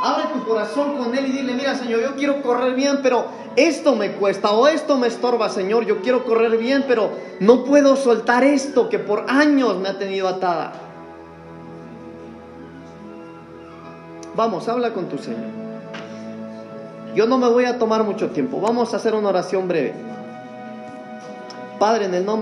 [0.06, 3.24] Abre tu corazón con Él y dile, mira, Señor, yo quiero correr bien, pero
[3.56, 7.96] esto me cuesta o esto me estorba, Señor, yo quiero correr bien, pero no puedo
[7.96, 10.74] soltar esto que por años me ha tenido atada.
[14.36, 15.40] Vamos, habla con tu Señor.
[17.16, 18.60] Yo no me voy a tomar mucho tiempo.
[18.60, 19.94] Vamos a hacer una oración breve.
[21.80, 22.32] Padre, en el nombre